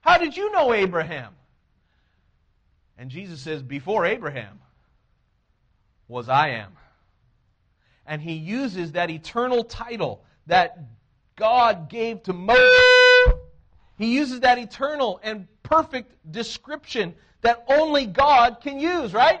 How 0.00 0.18
did 0.18 0.36
you 0.36 0.52
know 0.52 0.74
Abraham? 0.74 1.34
And 2.98 3.10
Jesus 3.10 3.40
says, 3.40 3.62
Before 3.62 4.04
Abraham 4.04 4.60
was 6.08 6.28
I 6.28 6.50
am. 6.50 6.72
And 8.06 8.20
he 8.20 8.34
uses 8.34 8.92
that 8.92 9.10
eternal 9.10 9.64
title 9.64 10.22
that 10.46 10.78
God 11.36 11.88
gave 11.88 12.22
to 12.24 12.32
Moses. 12.32 13.38
He 13.96 14.14
uses 14.14 14.40
that 14.40 14.58
eternal 14.58 15.20
and 15.22 15.46
perfect 15.62 16.30
description 16.30 17.14
that 17.40 17.64
only 17.68 18.06
God 18.06 18.60
can 18.60 18.78
use, 18.78 19.14
right? 19.14 19.40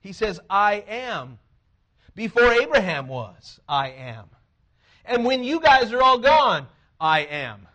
He 0.00 0.12
says, 0.12 0.40
I 0.48 0.84
am. 0.88 1.38
Before 2.16 2.50
Abraham 2.50 3.08
was, 3.08 3.60
I 3.68 3.90
am. 3.90 4.24
And 5.04 5.24
when 5.24 5.44
you 5.44 5.60
guys 5.60 5.92
are 5.92 6.02
all 6.02 6.18
gone, 6.18 6.66
I 6.98 7.20
am. 7.20 7.68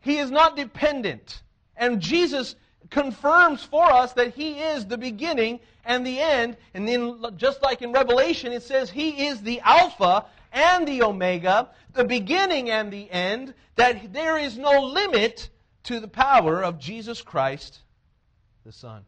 He 0.00 0.16
is 0.16 0.30
not 0.30 0.56
dependent 0.56 1.42
And 1.76 2.00
Jesus 2.00 2.56
confirms 2.88 3.62
for 3.62 3.84
us 3.84 4.14
that 4.14 4.34
He 4.34 4.58
is 4.58 4.86
the 4.86 4.98
beginning 4.98 5.60
and 5.84 6.04
the 6.04 6.18
end. 6.18 6.56
And 6.74 6.88
then, 6.88 7.22
just 7.36 7.62
like 7.62 7.82
in 7.82 7.92
Revelation, 7.92 8.52
it 8.52 8.62
says 8.62 8.90
He 8.90 9.26
is 9.26 9.42
the 9.42 9.60
Alpha 9.60 10.24
and 10.52 10.88
the 10.88 11.02
Omega, 11.02 11.68
the 11.92 12.04
beginning 12.04 12.70
and 12.70 12.90
the 12.90 13.10
end, 13.10 13.54
that 13.76 14.12
there 14.12 14.38
is 14.38 14.58
no 14.58 14.80
limit 14.80 15.50
to 15.84 16.00
the 16.00 16.08
power 16.08 16.62
of 16.64 16.78
Jesus 16.78 17.22
Christ, 17.22 17.80
the 18.64 18.72
Son. 18.72 19.04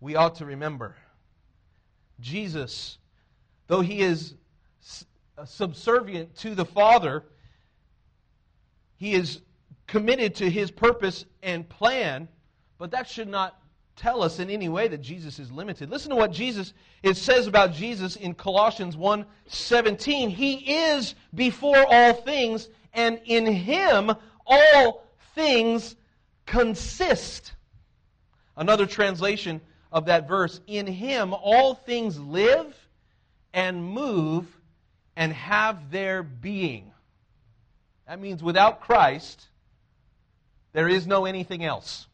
We 0.00 0.16
ought 0.16 0.36
to 0.36 0.46
remember 0.46 0.96
Jesus, 2.20 2.98
though 3.66 3.80
He 3.80 4.00
is 4.00 4.34
uh, 5.38 5.44
subservient 5.44 6.34
to 6.36 6.54
the 6.54 6.64
Father, 6.64 7.22
he 8.96 9.12
is 9.12 9.42
committed 9.86 10.36
to 10.36 10.50
his 10.50 10.70
purpose 10.70 11.26
and 11.42 11.68
plan, 11.68 12.28
but 12.78 12.90
that 12.92 13.06
should 13.08 13.28
not 13.28 13.60
tell 13.96 14.22
us 14.22 14.38
in 14.38 14.48
any 14.48 14.68
way 14.68 14.88
that 14.88 15.02
Jesus 15.02 15.38
is 15.38 15.52
limited. 15.52 15.90
Listen 15.90 16.10
to 16.10 16.16
what 16.16 16.32
Jesus 16.32 16.72
it 17.02 17.16
says 17.16 17.46
about 17.46 17.72
Jesus 17.72 18.16
in 18.16 18.34
Colossians 18.34 18.96
1:17. 18.96 20.30
He 20.30 20.74
is 20.74 21.14
before 21.34 21.84
all 21.86 22.14
things, 22.14 22.68
and 22.94 23.20
in 23.26 23.46
him 23.46 24.12
all 24.46 25.06
things 25.34 25.96
consist. 26.46 27.52
Another 28.56 28.86
translation 28.86 29.60
of 29.96 30.04
that 30.04 30.28
verse, 30.28 30.60
in 30.66 30.86
him 30.86 31.32
all 31.32 31.74
things 31.74 32.20
live 32.20 32.76
and 33.54 33.82
move 33.82 34.44
and 35.16 35.32
have 35.32 35.90
their 35.90 36.22
being. 36.22 36.92
That 38.06 38.20
means 38.20 38.42
without 38.42 38.82
Christ, 38.82 39.46
there 40.74 40.86
is 40.86 41.06
no 41.06 41.24
anything 41.24 41.64
else. 41.64 42.08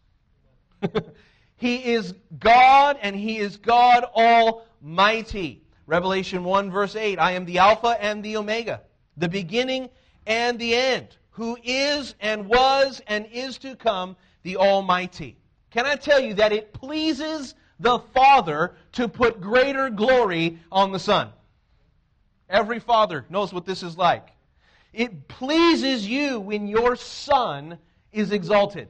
he 1.57 1.93
is 1.93 2.15
God 2.39 2.99
and 3.03 3.17
He 3.17 3.39
is 3.39 3.57
God 3.57 4.05
Almighty. 4.15 5.65
Revelation 5.87 6.45
1, 6.45 6.71
verse 6.71 6.95
8 6.95 7.19
I 7.19 7.33
am 7.33 7.45
the 7.47 7.59
Alpha 7.59 7.97
and 8.01 8.23
the 8.23 8.37
Omega, 8.37 8.81
the 9.17 9.29
beginning 9.29 9.91
and 10.25 10.57
the 10.57 10.77
end, 10.77 11.09
who 11.31 11.59
is 11.65 12.15
and 12.21 12.47
was 12.47 13.03
and 13.09 13.27
is 13.33 13.59
to 13.59 13.75
come, 13.75 14.15
the 14.45 14.57
Almighty. 14.57 15.37
Can 15.73 15.85
I 15.85 15.97
tell 15.97 16.21
you 16.21 16.35
that 16.35 16.53
it 16.53 16.73
pleases 16.73 17.57
the 17.83 17.99
Father 17.99 18.75
to 18.93 19.09
put 19.09 19.41
greater 19.41 19.91
glory 19.91 20.59
on 20.71 20.93
the 20.93 20.99
Son? 20.99 21.31
Every 22.49 22.81
father 22.81 23.25
knows 23.31 23.53
what 23.53 23.65
this 23.65 23.83
is 23.83 23.97
like. 23.97 24.29
It 24.93 25.27
pleases 25.27 26.07
you 26.07 26.39
when 26.39 26.67
your 26.67 26.97
son 26.97 27.79
is 28.12 28.31
exalted. 28.31 28.89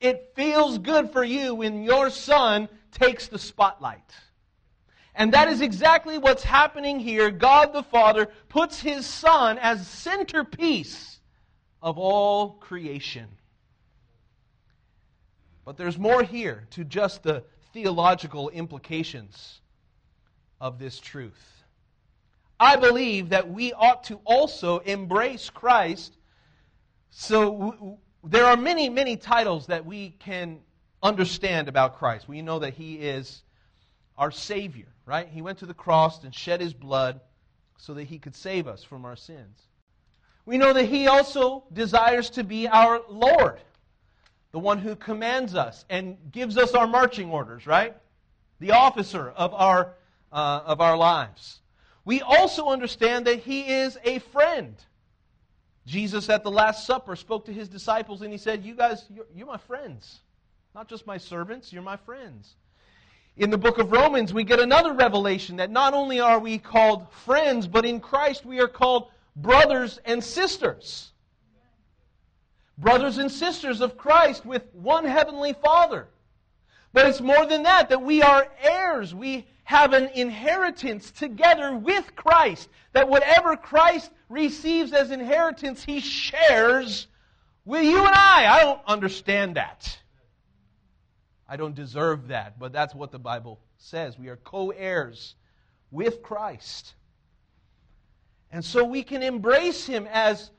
It 0.00 0.32
feels 0.34 0.78
good 0.78 1.12
for 1.12 1.22
you 1.22 1.54
when 1.54 1.82
your 1.82 2.08
son 2.08 2.68
takes 2.90 3.28
the 3.28 3.38
spotlight. 3.38 4.10
And 5.14 5.34
that 5.34 5.48
is 5.48 5.60
exactly 5.60 6.16
what's 6.16 6.42
happening 6.42 6.98
here. 6.98 7.30
God 7.30 7.74
the 7.74 7.82
Father 7.82 8.30
puts 8.48 8.80
his 8.80 9.06
son 9.06 9.58
as 9.58 9.86
centerpiece 9.86 11.20
of 11.82 11.98
all 11.98 12.52
creation. 12.52 13.28
But 15.66 15.76
there's 15.76 15.98
more 15.98 16.22
here 16.22 16.66
to 16.70 16.84
just 16.84 17.22
the 17.22 17.44
theological 17.74 18.48
implications 18.50 19.60
of 20.60 20.78
this 20.78 20.98
truth. 20.98 21.64
I 22.58 22.76
believe 22.76 23.30
that 23.30 23.50
we 23.50 23.72
ought 23.72 24.04
to 24.04 24.20
also 24.24 24.78
embrace 24.78 25.50
Christ. 25.50 26.16
So 27.10 27.52
w- 27.52 27.96
there 28.22 28.46
are 28.46 28.56
many, 28.56 28.88
many 28.88 29.16
titles 29.16 29.66
that 29.66 29.84
we 29.84 30.10
can 30.20 30.60
understand 31.02 31.68
about 31.68 31.98
Christ. 31.98 32.28
We 32.28 32.42
know 32.42 32.60
that 32.60 32.74
He 32.74 32.94
is 32.94 33.42
our 34.16 34.30
Savior, 34.30 34.86
right? 35.04 35.28
He 35.28 35.42
went 35.42 35.58
to 35.58 35.66
the 35.66 35.74
cross 35.74 36.22
and 36.22 36.32
shed 36.32 36.60
His 36.60 36.72
blood 36.72 37.20
so 37.76 37.92
that 37.94 38.04
He 38.04 38.20
could 38.20 38.36
save 38.36 38.68
us 38.68 38.84
from 38.84 39.04
our 39.04 39.16
sins. 39.16 39.60
We 40.46 40.58
know 40.58 40.72
that 40.72 40.86
He 40.86 41.08
also 41.08 41.64
desires 41.72 42.30
to 42.30 42.44
be 42.44 42.68
our 42.68 43.00
Lord, 43.08 43.60
the 44.54 44.58
one 44.58 44.78
who 44.78 44.96
commands 44.96 45.54
us 45.54 45.84
and 45.90 46.16
gives 46.32 46.56
us 46.56 46.72
our 46.72 46.86
marching 46.86 47.30
orders, 47.30 47.66
right? 47.66 47.94
The 48.60 48.70
officer 48.70 49.28
of 49.36 49.52
our, 49.52 49.92
uh, 50.32 50.62
of 50.64 50.80
our 50.80 50.96
lives 50.96 51.60
we 52.04 52.20
also 52.20 52.68
understand 52.68 53.26
that 53.26 53.40
he 53.40 53.62
is 53.62 53.98
a 54.04 54.18
friend. 54.18 54.76
Jesus 55.86 56.28
at 56.28 56.42
the 56.44 56.50
Last 56.50 56.86
Supper 56.86 57.16
spoke 57.16 57.46
to 57.46 57.52
his 57.52 57.68
disciples 57.68 58.22
and 58.22 58.30
he 58.30 58.38
said, 58.38 58.64
You 58.64 58.74
guys, 58.74 59.04
you're, 59.14 59.26
you're, 59.34 59.46
my 59.46 59.56
friends. 59.56 60.20
Not 60.74 60.88
just 60.88 61.06
my 61.06 61.18
servants, 61.18 61.72
you're 61.72 61.82
my 61.82 61.96
friends. 61.96 62.56
In 63.36 63.50
the 63.50 63.58
book 63.58 63.78
of 63.78 63.90
Romans, 63.90 64.32
we 64.32 64.44
get 64.44 64.60
another 64.60 64.92
revelation 64.92 65.56
that 65.56 65.70
not 65.70 65.94
only 65.94 66.20
are 66.20 66.38
we 66.38 66.58
called 66.58 67.10
friends, 67.10 67.66
but 67.66 67.84
in 67.84 68.00
Christ 68.00 68.44
we 68.44 68.60
are 68.60 68.68
called 68.68 69.08
brothers 69.36 69.98
and 70.04 70.22
sisters. 70.22 71.12
Brothers 72.76 73.18
and 73.18 73.30
sisters 73.30 73.80
of 73.80 73.96
Christ 73.96 74.44
with 74.44 74.62
one 74.72 75.04
heavenly 75.04 75.52
Father. 75.52 76.08
But 76.92 77.06
it's 77.06 77.20
more 77.20 77.46
than 77.46 77.64
that, 77.64 77.88
that 77.88 78.02
we 78.02 78.22
are 78.22 78.46
heirs. 78.60 79.14
We 79.14 79.46
have 79.64 79.92
an 79.92 80.10
inheritance 80.14 81.10
together 81.10 81.76
with 81.76 82.14
Christ. 82.14 82.68
That 82.92 83.08
whatever 83.08 83.56
Christ 83.56 84.10
receives 84.28 84.92
as 84.92 85.10
inheritance, 85.10 85.84
he 85.84 86.00
shares 86.00 87.08
with 87.64 87.84
you 87.84 87.98
and 87.98 88.14
I. 88.14 88.46
I 88.46 88.60
don't 88.60 88.80
understand 88.86 89.56
that. 89.56 89.98
I 91.48 91.56
don't 91.56 91.74
deserve 91.74 92.28
that, 92.28 92.58
but 92.58 92.72
that's 92.72 92.94
what 92.94 93.12
the 93.12 93.18
Bible 93.18 93.60
says. 93.76 94.18
We 94.18 94.28
are 94.28 94.36
co 94.36 94.70
heirs 94.70 95.34
with 95.90 96.22
Christ. 96.22 96.94
And 98.50 98.64
so 98.64 98.84
we 98.84 99.02
can 99.02 99.22
embrace 99.22 99.86
him 99.86 100.06
as 100.10 100.50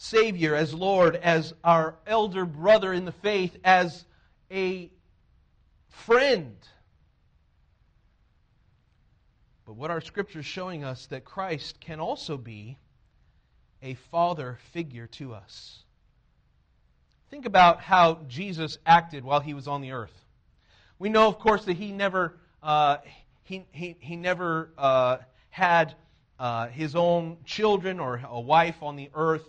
Savior, 0.00 0.54
as 0.54 0.72
Lord, 0.72 1.16
as 1.16 1.52
our 1.62 1.96
elder 2.06 2.44
brother 2.44 2.92
in 2.92 3.04
the 3.04 3.12
faith, 3.12 3.56
as 3.64 4.04
a 4.50 4.90
friend 5.88 6.56
but 9.68 9.76
what 9.76 9.90
our 9.90 10.00
scripture 10.00 10.38
is 10.38 10.46
showing 10.46 10.82
us 10.82 11.04
that 11.08 11.26
Christ 11.26 11.78
can 11.78 12.00
also 12.00 12.38
be 12.38 12.78
a 13.82 13.92
father 14.10 14.56
figure 14.72 15.06
to 15.08 15.34
us. 15.34 15.84
Think 17.28 17.44
about 17.44 17.82
how 17.82 18.20
Jesus 18.28 18.78
acted 18.86 19.24
while 19.24 19.40
he 19.40 19.52
was 19.52 19.68
on 19.68 19.82
the 19.82 19.92
earth. 19.92 20.24
We 20.98 21.10
know, 21.10 21.28
of 21.28 21.38
course, 21.38 21.66
that 21.66 21.76
he 21.76 21.92
never, 21.92 22.38
uh, 22.62 22.96
he, 23.42 23.66
he, 23.72 23.94
he 24.00 24.16
never 24.16 24.70
uh, 24.78 25.18
had 25.50 25.94
uh, 26.40 26.68
his 26.68 26.96
own 26.96 27.36
children 27.44 28.00
or 28.00 28.22
a 28.26 28.40
wife 28.40 28.82
on 28.82 28.96
the 28.96 29.10
earth. 29.14 29.46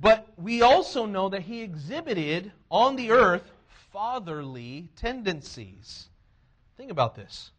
But 0.00 0.28
we 0.38 0.62
also 0.62 1.04
know 1.04 1.28
that 1.28 1.42
he 1.42 1.60
exhibited 1.60 2.52
on 2.70 2.96
the 2.96 3.10
earth 3.10 3.50
fatherly 3.92 4.88
tendencies. 4.96 6.08
Think 6.76 6.90
about 6.90 7.14
this. 7.14 7.50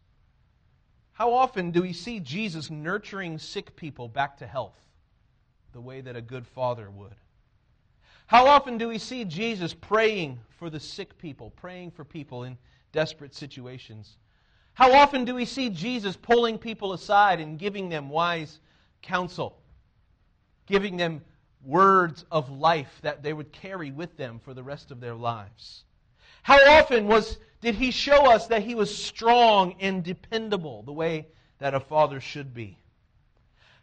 How 1.14 1.34
often 1.34 1.70
do 1.70 1.84
we 1.84 1.94
see 1.94 2.20
Jesus 2.20 2.72
nurturing 2.72 3.38
sick 3.38 3.76
people 3.76 4.08
back 4.08 4.38
to 4.38 4.48
health 4.48 4.78
the 5.72 5.82
way 5.82 6.02
that 6.02 6.16
a 6.16 6.22
good 6.22 6.48
father 6.48 6.90
would? 6.90 7.14
How 8.26 8.48
often 8.48 8.78
do 8.78 8.88
we 8.88 8.98
see 8.98 9.26
Jesus 9.26 9.74
praying 9.74 10.40
for 10.58 10.70
the 10.70 10.80
sick 10.80 11.18
people, 11.18 11.52
praying 11.52 11.92
for 11.92 12.04
people 12.04 12.44
in 12.44 12.58
desperate 12.92 13.36
situations? 13.36 14.18
How 14.74 14.94
often 14.94 15.26
do 15.26 15.36
we 15.36 15.46
see 15.46 15.70
Jesus 15.70 16.16
pulling 16.16 16.58
people 16.58 16.94
aside 16.94 17.40
and 17.40 17.60
giving 17.60 17.90
them 17.90 18.10
wise 18.10 18.60
counsel, 19.02 19.60
giving 20.66 20.98
them 20.98 21.22
words 21.66 22.26
of 22.32 22.50
life 22.50 23.00
that 23.02 23.24
they 23.24 23.34
would 23.34 23.52
carry 23.52 23.92
with 23.92 24.18
them 24.18 24.40
for 24.44 24.54
the 24.54 24.64
rest 24.64 24.92
of 24.92 25.00
their 25.00 25.16
lives? 25.16 25.84
How 26.44 26.60
often 26.80 27.08
was, 27.08 27.38
did 27.62 27.76
he 27.76 27.92
show 27.92 28.32
us 28.32 28.48
that 28.48 28.64
he 28.64 28.76
was 28.76 28.96
strong 28.96 29.76
and 29.80 30.04
dependable 30.04 30.84
the 30.84 30.94
way 30.94 31.28
that 31.60 31.74
a 31.74 31.80
father 31.80 32.20
should 32.20 32.54
be? 32.54 32.78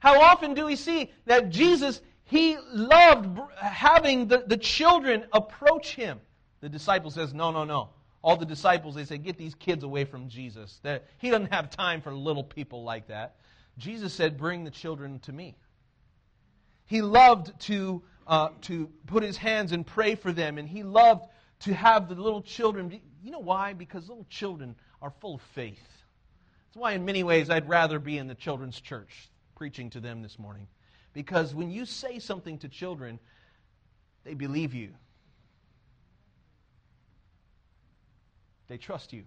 How 0.00 0.20
often 0.20 0.54
do 0.54 0.66
we 0.66 0.76
see 0.76 1.12
that 1.26 1.50
Jesus, 1.50 2.00
he 2.24 2.56
loved 2.72 3.38
having 3.56 4.28
the, 4.28 4.44
the 4.46 4.56
children 4.56 5.24
approach 5.32 5.94
him? 5.94 6.20
The 6.60 6.68
disciple 6.68 7.10
says, 7.10 7.34
No, 7.34 7.50
no, 7.50 7.64
no. 7.64 7.90
All 8.22 8.36
the 8.36 8.46
disciples, 8.46 8.94
they 8.94 9.04
say, 9.04 9.18
Get 9.18 9.38
these 9.38 9.54
kids 9.54 9.84
away 9.84 10.04
from 10.04 10.28
Jesus. 10.28 10.80
That 10.82 11.06
he 11.18 11.30
doesn't 11.30 11.52
have 11.52 11.70
time 11.70 12.00
for 12.00 12.12
little 12.12 12.44
people 12.44 12.84
like 12.84 13.08
that. 13.08 13.36
Jesus 13.76 14.12
said, 14.12 14.36
Bring 14.36 14.64
the 14.64 14.70
children 14.70 15.18
to 15.20 15.32
me. 15.32 15.56
He 16.88 17.02
loved 17.02 17.58
to, 17.66 18.02
uh, 18.26 18.48
to 18.62 18.88
put 19.06 19.22
his 19.22 19.36
hands 19.36 19.72
and 19.72 19.86
pray 19.86 20.14
for 20.14 20.32
them, 20.32 20.58
and 20.58 20.68
he 20.68 20.82
loved 20.82 21.28
to 21.60 21.74
have 21.74 22.08
the 22.08 22.14
little 22.14 22.42
children. 22.42 23.00
You 23.22 23.30
know 23.30 23.38
why? 23.38 23.74
Because 23.74 24.08
little 24.08 24.26
children 24.28 24.74
are 25.00 25.12
full 25.20 25.36
of 25.36 25.42
faith. 25.54 25.78
That's 26.66 26.76
why, 26.76 26.92
in 26.92 27.04
many 27.04 27.22
ways, 27.22 27.50
I'd 27.50 27.68
rather 27.68 27.98
be 27.98 28.18
in 28.18 28.26
the 28.26 28.34
children's 28.34 28.80
church 28.80 29.30
preaching 29.54 29.90
to 29.90 30.00
them 30.00 30.22
this 30.22 30.38
morning. 30.38 30.66
Because 31.12 31.54
when 31.54 31.70
you 31.70 31.84
say 31.84 32.18
something 32.18 32.58
to 32.58 32.68
children, 32.68 33.18
they 34.24 34.34
believe 34.34 34.74
you. 34.74 34.90
They 38.68 38.78
trust 38.78 39.12
you. 39.12 39.24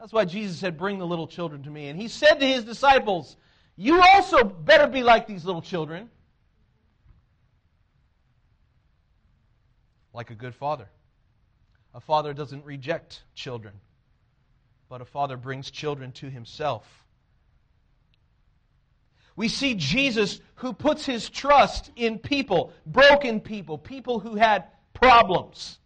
That's 0.00 0.12
why 0.12 0.24
Jesus 0.24 0.58
said, 0.58 0.76
Bring 0.76 0.98
the 0.98 1.06
little 1.06 1.28
children 1.28 1.62
to 1.62 1.70
me. 1.70 1.86
And 1.86 2.00
he 2.00 2.08
said 2.08 2.34
to 2.40 2.46
his 2.46 2.64
disciples, 2.64 3.36
You 3.76 4.02
also 4.02 4.42
better 4.42 4.88
be 4.88 5.04
like 5.04 5.28
these 5.28 5.44
little 5.44 5.62
children. 5.62 6.10
Like 10.12 10.30
a 10.30 10.34
good 10.34 10.54
father. 10.54 10.88
A 11.94 12.00
father 12.00 12.32
doesn't 12.32 12.64
reject 12.64 13.22
children, 13.34 13.74
but 14.88 15.00
a 15.00 15.04
father 15.04 15.36
brings 15.36 15.70
children 15.70 16.12
to 16.12 16.30
himself. 16.30 16.86
We 19.36 19.48
see 19.48 19.74
Jesus 19.74 20.40
who 20.56 20.72
puts 20.72 21.06
his 21.06 21.28
trust 21.30 21.90
in 21.96 22.18
people, 22.18 22.72
broken 22.86 23.40
people, 23.40 23.78
people 23.78 24.20
who 24.20 24.36
had 24.36 24.64
problems, 24.94 25.78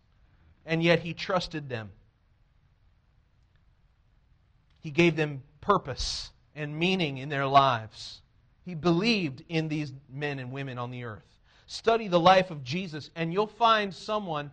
and 0.65 0.83
yet 0.83 1.01
he 1.01 1.15
trusted 1.15 1.69
them. 1.69 1.91
He 4.81 4.91
gave 4.91 5.17
them 5.17 5.43
purpose 5.61 6.31
and 6.55 6.79
meaning 6.79 7.19
in 7.19 7.29
their 7.29 7.47
lives. 7.47 8.21
He 8.65 8.75
believed 8.75 9.45
in 9.49 9.69
these 9.69 9.93
men 10.09 10.39
and 10.39 10.51
women 10.53 10.79
on 10.79 10.91
the 10.91 11.05
earth. 11.05 11.36
Study 11.67 12.09
the 12.09 12.21
life 12.21 12.51
of 12.51 12.63
Jesus, 12.63 13.11
and 13.17 13.33
you'll 13.33 13.47
find 13.47 13.93
someone 13.93 14.51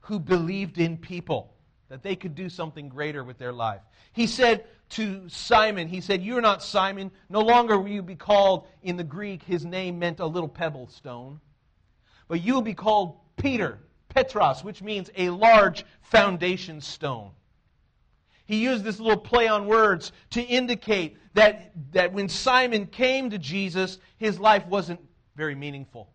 who 0.00 0.18
believed 0.18 0.78
in 0.78 0.98
people, 0.98 1.54
that 1.88 2.02
they 2.02 2.14
could 2.14 2.34
do 2.34 2.48
something 2.48 2.88
greater 2.88 3.24
with 3.24 3.38
their 3.38 3.52
life. 3.52 3.80
He 4.12 4.26
said 4.26 4.64
to 4.90 5.28
Simon, 5.28 5.88
He 5.88 6.02
said, 6.02 6.22
You're 6.22 6.42
not 6.42 6.62
Simon. 6.62 7.10
No 7.30 7.40
longer 7.40 7.78
will 7.78 7.88
you 7.88 8.02
be 8.02 8.14
called, 8.14 8.66
in 8.82 8.96
the 8.96 9.04
Greek, 9.04 9.42
his 9.42 9.64
name 9.64 9.98
meant 9.98 10.20
a 10.20 10.26
little 10.26 10.48
pebble 10.48 10.88
stone, 10.88 11.40
but 12.28 12.42
you 12.42 12.54
will 12.54 12.62
be 12.62 12.74
called 12.74 13.16
Peter, 13.36 13.78
Petros, 14.10 14.62
which 14.62 14.82
means 14.82 15.10
a 15.16 15.30
large 15.30 15.84
foundation 16.02 16.80
stone. 16.80 17.30
He 18.46 18.62
used 18.62 18.84
this 18.84 19.00
little 19.00 19.18
play 19.18 19.48
on 19.48 19.66
words 19.66 20.12
to 20.30 20.42
indicate 20.42 21.16
that, 21.32 21.72
that 21.92 22.12
when 22.12 22.28
Simon 22.28 22.86
came 22.86 23.30
to 23.30 23.38
Jesus, 23.38 23.98
his 24.18 24.38
life 24.38 24.66
wasn't 24.66 25.00
very 25.34 25.54
meaningful. 25.54 26.10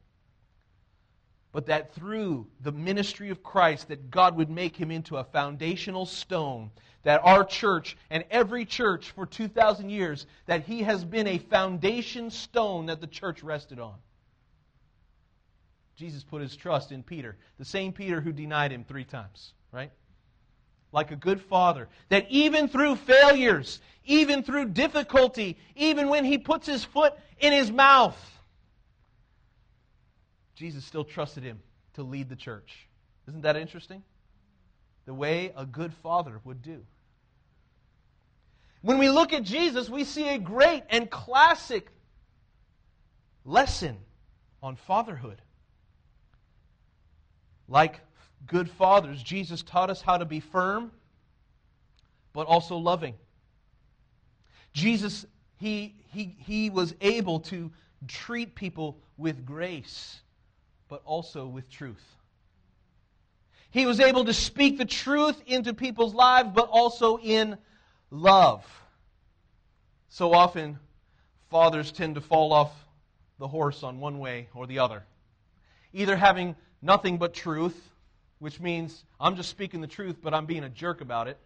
But 1.52 1.66
that 1.66 1.94
through 1.96 2.48
the 2.62 2.72
ministry 2.72 3.30
of 3.30 3.42
Christ, 3.42 3.88
that 3.88 4.12
God 4.12 4.36
would 4.38 4.50
make 4.50 4.76
him 4.76 4.92
into 4.92 5.18
a 5.18 5.24
foundational 5.24 6.06
stone, 6.06 6.70
that 7.04 7.22
our 7.24 7.44
church 7.44 7.98
and 8.10 8.24
every 8.30 8.66
church 8.66 9.12
for 9.12 9.26
2,000 9.26 9.90
years, 9.90 10.28
that 10.46 10.64
he 10.64 10.84
has 10.84 11.04
been 11.04 11.28
a 11.28 11.40
foundation 11.40 12.30
stone 12.30 12.86
that 12.86 13.02
the 13.02 13.08
church 13.08 13.42
rested 13.42 13.80
on. 13.80 13.96
Jesus 15.96 16.24
put 16.24 16.42
his 16.42 16.56
trust 16.56 16.92
in 16.92 17.04
Peter, 17.04 17.36
the 17.58 17.66
same 17.66 17.92
Peter 17.94 18.22
who 18.22 18.32
denied 18.32 18.72
him 18.72 18.84
three 18.84 19.04
times, 19.04 19.54
right? 19.72 19.92
like 20.92 21.12
a 21.12 21.16
good 21.16 21.42
father, 21.42 21.88
that 22.10 22.26
even 22.30 22.68
through 22.68 22.96
failures, 22.96 23.80
even 24.06 24.44
through 24.44 24.66
difficulty, 24.66 25.58
even 25.76 26.10
when 26.10 26.26
he 26.26 26.38
puts 26.38 26.66
his 26.66 26.84
foot 26.84 27.14
in 27.40 27.54
his 27.54 27.72
mouth, 27.72 28.18
Jesus 30.60 30.84
still 30.84 31.06
trusted 31.06 31.42
him 31.42 31.62
to 31.94 32.04
lead 32.04 32.28
the 32.28 32.36
church. 32.36 32.90
Isn't 33.30 33.44
that 33.44 33.56
interesting? 33.56 34.04
The 35.06 35.14
way 35.14 35.54
a 35.56 35.66
good 35.66 35.94
father 36.04 36.42
would 36.44 36.62
do. 36.62 36.84
When 38.82 38.98
we 38.98 39.10
look 39.10 39.32
at 39.32 39.44
Jesus, 39.44 39.90
we 39.90 40.04
see 40.04 40.28
a 40.28 40.38
great 40.38 40.84
and 40.90 41.10
classic 41.10 41.88
lesson 43.46 44.00
on 44.62 44.76
fatherhood. 44.76 45.42
Like 47.70 48.02
good 48.46 48.70
fathers, 48.70 49.24
Jesus 49.24 49.62
taught 49.62 49.90
us 49.90 50.02
how 50.02 50.18
to 50.18 50.26
be 50.26 50.42
firm, 50.42 50.92
but 52.34 52.48
also 52.48 52.76
loving. 52.76 53.16
Jesus, 54.74 55.26
he, 55.56 55.96
he, 56.12 56.36
he 56.40 56.70
was 56.70 56.94
able 57.00 57.40
to 57.42 57.72
treat 58.10 58.56
people 58.56 58.98
with 59.18 59.46
grace, 59.46 60.20
but 60.90 61.02
also 61.06 61.46
with 61.46 61.70
truth. 61.70 62.04
He 63.72 63.86
was 63.86 64.00
able 64.00 64.26
to 64.26 64.34
speak 64.34 64.78
the 64.78 64.86
truth 64.86 65.42
into 65.46 65.74
people's 65.74 66.14
lives, 66.14 66.50
but 66.54 66.68
also 66.70 67.20
in 67.20 67.58
love. 68.10 68.66
So 70.10 70.34
often, 70.34 70.80
fathers 71.50 71.92
tend 71.92 72.16
to 72.16 72.22
fall 72.22 72.52
off 72.52 72.72
the 73.38 73.48
horse 73.48 73.84
on 73.84 74.00
one 74.00 74.18
way 74.20 74.50
or 74.56 74.66
the 74.66 74.80
other. 74.80 75.04
Either 75.94 76.16
having 76.16 76.56
nothing 76.82 77.20
but 77.20 77.34
truth, 77.34 77.80
which 78.40 78.60
means 78.60 79.04
I'm 79.20 79.36
just 79.36 79.50
speaking 79.50 79.82
the 79.82 79.88
truth, 79.88 80.18
but 80.22 80.34
I'm 80.34 80.48
being 80.48 80.64
a 80.64 80.70
jerk 80.70 81.02
about 81.02 81.28
it. 81.28 81.38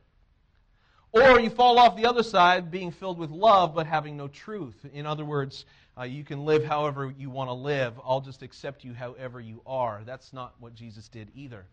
Or 1.11 1.39
you 1.39 1.49
fall 1.49 1.77
off 1.77 1.95
the 1.95 2.07
other 2.07 2.23
side, 2.23 2.71
being 2.71 2.91
filled 2.91 3.19
with 3.19 3.29
love, 3.29 3.75
but 3.75 3.85
having 3.85 4.17
no 4.17 4.27
truth. 4.27 4.75
In 4.93 5.05
other 5.05 5.23
words, 5.23 5.65
uh, 5.97 6.03
you 6.03 6.23
can 6.23 6.45
live 6.45 6.63
however 6.63 7.13
you 7.17 7.29
want 7.29 7.49
to 7.49 7.53
live. 7.53 7.99
I'll 8.03 8.21
just 8.21 8.41
accept 8.41 8.83
you 8.83 8.93
however 8.93 9.39
you 9.39 9.61
are. 9.65 10.01
That's 10.05 10.33
not 10.33 10.55
what 10.59 10.73
Jesus 10.73 11.07
did 11.07 11.29
either. 11.35 11.65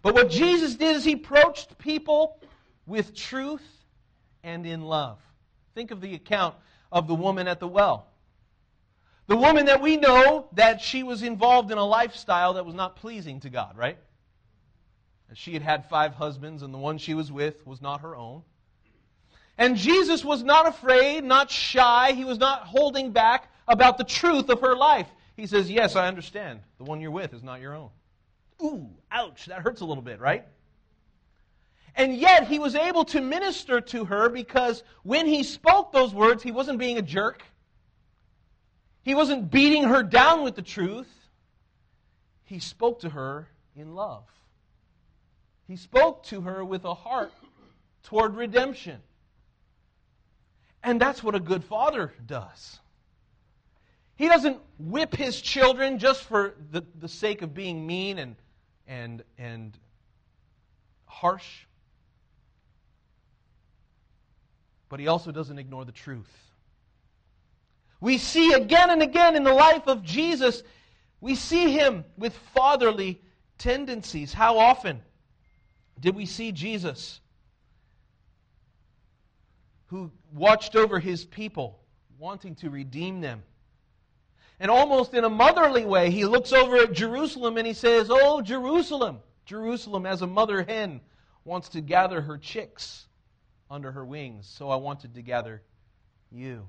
But 0.00 0.14
what 0.14 0.30
Jesus 0.30 0.74
did 0.76 0.96
is 0.96 1.04
he 1.04 1.12
approached 1.12 1.76
people 1.78 2.40
with 2.86 3.14
truth 3.14 3.66
and 4.42 4.64
in 4.64 4.82
love. 4.82 5.18
Think 5.74 5.90
of 5.90 6.00
the 6.00 6.14
account 6.14 6.54
of 6.90 7.08
the 7.08 7.14
woman 7.14 7.48
at 7.48 7.60
the 7.60 7.68
well. 7.68 8.06
The 9.26 9.36
woman 9.36 9.66
that 9.66 9.80
we 9.80 9.96
know 9.96 10.48
that 10.54 10.80
she 10.80 11.02
was 11.02 11.22
involved 11.22 11.70
in 11.70 11.78
a 11.78 11.84
lifestyle 11.84 12.54
that 12.54 12.66
was 12.66 12.74
not 12.74 12.96
pleasing 12.96 13.40
to 13.40 13.50
God, 13.50 13.76
right? 13.76 13.98
She 15.34 15.54
had 15.54 15.62
had 15.62 15.88
five 15.88 16.14
husbands, 16.14 16.62
and 16.62 16.74
the 16.74 16.78
one 16.78 16.98
she 16.98 17.14
was 17.14 17.32
with 17.32 17.66
was 17.66 17.80
not 17.80 18.02
her 18.02 18.14
own. 18.14 18.42
And 19.58 19.76
Jesus 19.76 20.24
was 20.24 20.42
not 20.42 20.66
afraid, 20.66 21.24
not 21.24 21.50
shy. 21.50 22.12
He 22.12 22.24
was 22.24 22.38
not 22.38 22.62
holding 22.62 23.12
back 23.12 23.52
about 23.68 23.98
the 23.98 24.04
truth 24.04 24.48
of 24.48 24.60
her 24.60 24.74
life. 24.74 25.06
He 25.36 25.46
says, 25.46 25.70
Yes, 25.70 25.96
I 25.96 26.08
understand. 26.08 26.60
The 26.78 26.84
one 26.84 27.00
you're 27.00 27.10
with 27.10 27.34
is 27.34 27.42
not 27.42 27.60
your 27.60 27.74
own. 27.74 27.90
Ooh, 28.62 28.88
ouch, 29.10 29.46
that 29.46 29.60
hurts 29.60 29.80
a 29.80 29.84
little 29.84 30.02
bit, 30.02 30.20
right? 30.20 30.44
And 31.94 32.16
yet, 32.16 32.48
he 32.48 32.58
was 32.58 32.74
able 32.74 33.04
to 33.06 33.20
minister 33.20 33.80
to 33.80 34.04
her 34.06 34.28
because 34.30 34.82
when 35.02 35.26
he 35.26 35.42
spoke 35.42 35.92
those 35.92 36.14
words, 36.14 36.42
he 36.42 36.50
wasn't 36.50 36.78
being 36.78 36.96
a 36.96 37.02
jerk. 37.02 37.42
He 39.02 39.14
wasn't 39.14 39.50
beating 39.50 39.84
her 39.84 40.02
down 40.02 40.42
with 40.42 40.54
the 40.54 40.62
truth. 40.62 41.08
He 42.44 42.60
spoke 42.60 43.00
to 43.00 43.10
her 43.10 43.48
in 43.76 43.94
love. 43.94 44.24
He 45.66 45.76
spoke 45.76 46.24
to 46.24 46.42
her 46.42 46.64
with 46.64 46.84
a 46.84 46.94
heart 46.94 47.32
toward 48.04 48.36
redemption. 48.36 49.00
And 50.82 51.00
that's 51.00 51.22
what 51.22 51.34
a 51.34 51.40
good 51.40 51.64
father 51.64 52.12
does. 52.26 52.80
He 54.16 54.28
doesn't 54.28 54.58
whip 54.78 55.16
his 55.16 55.40
children 55.40 55.98
just 55.98 56.24
for 56.24 56.54
the, 56.70 56.84
the 56.98 57.08
sake 57.08 57.42
of 57.42 57.54
being 57.54 57.86
mean 57.86 58.18
and, 58.18 58.36
and, 58.86 59.22
and 59.38 59.76
harsh. 61.06 61.66
But 64.88 65.00
he 65.00 65.08
also 65.08 65.32
doesn't 65.32 65.58
ignore 65.58 65.84
the 65.84 65.92
truth. 65.92 66.30
We 68.00 68.18
see 68.18 68.52
again 68.52 68.90
and 68.90 69.02
again 69.02 69.36
in 69.36 69.44
the 69.44 69.54
life 69.54 69.86
of 69.86 70.02
Jesus, 70.02 70.62
we 71.20 71.36
see 71.36 71.72
him 71.72 72.04
with 72.18 72.36
fatherly 72.54 73.22
tendencies. 73.58 74.32
How 74.32 74.58
often 74.58 75.00
did 75.98 76.14
we 76.16 76.26
see 76.26 76.52
Jesus 76.52 77.20
who 79.92 80.10
watched 80.32 80.74
over 80.74 80.98
his 80.98 81.22
people, 81.26 81.78
wanting 82.18 82.54
to 82.54 82.70
redeem 82.70 83.20
them? 83.20 83.42
And 84.58 84.70
almost 84.70 85.12
in 85.12 85.24
a 85.24 85.28
motherly 85.28 85.84
way, 85.84 86.10
he 86.10 86.24
looks 86.24 86.50
over 86.50 86.78
at 86.78 86.94
Jerusalem 86.94 87.58
and 87.58 87.66
he 87.66 87.74
says, 87.74 88.08
Oh, 88.10 88.40
Jerusalem, 88.40 89.18
Jerusalem, 89.44 90.06
as 90.06 90.22
a 90.22 90.26
mother 90.26 90.62
hen 90.62 91.02
wants 91.44 91.68
to 91.70 91.82
gather 91.82 92.22
her 92.22 92.38
chicks 92.38 93.04
under 93.70 93.92
her 93.92 94.04
wings, 94.04 94.46
so 94.46 94.70
I 94.70 94.76
wanted 94.76 95.14
to 95.14 95.22
gather 95.22 95.60
you. 96.30 96.66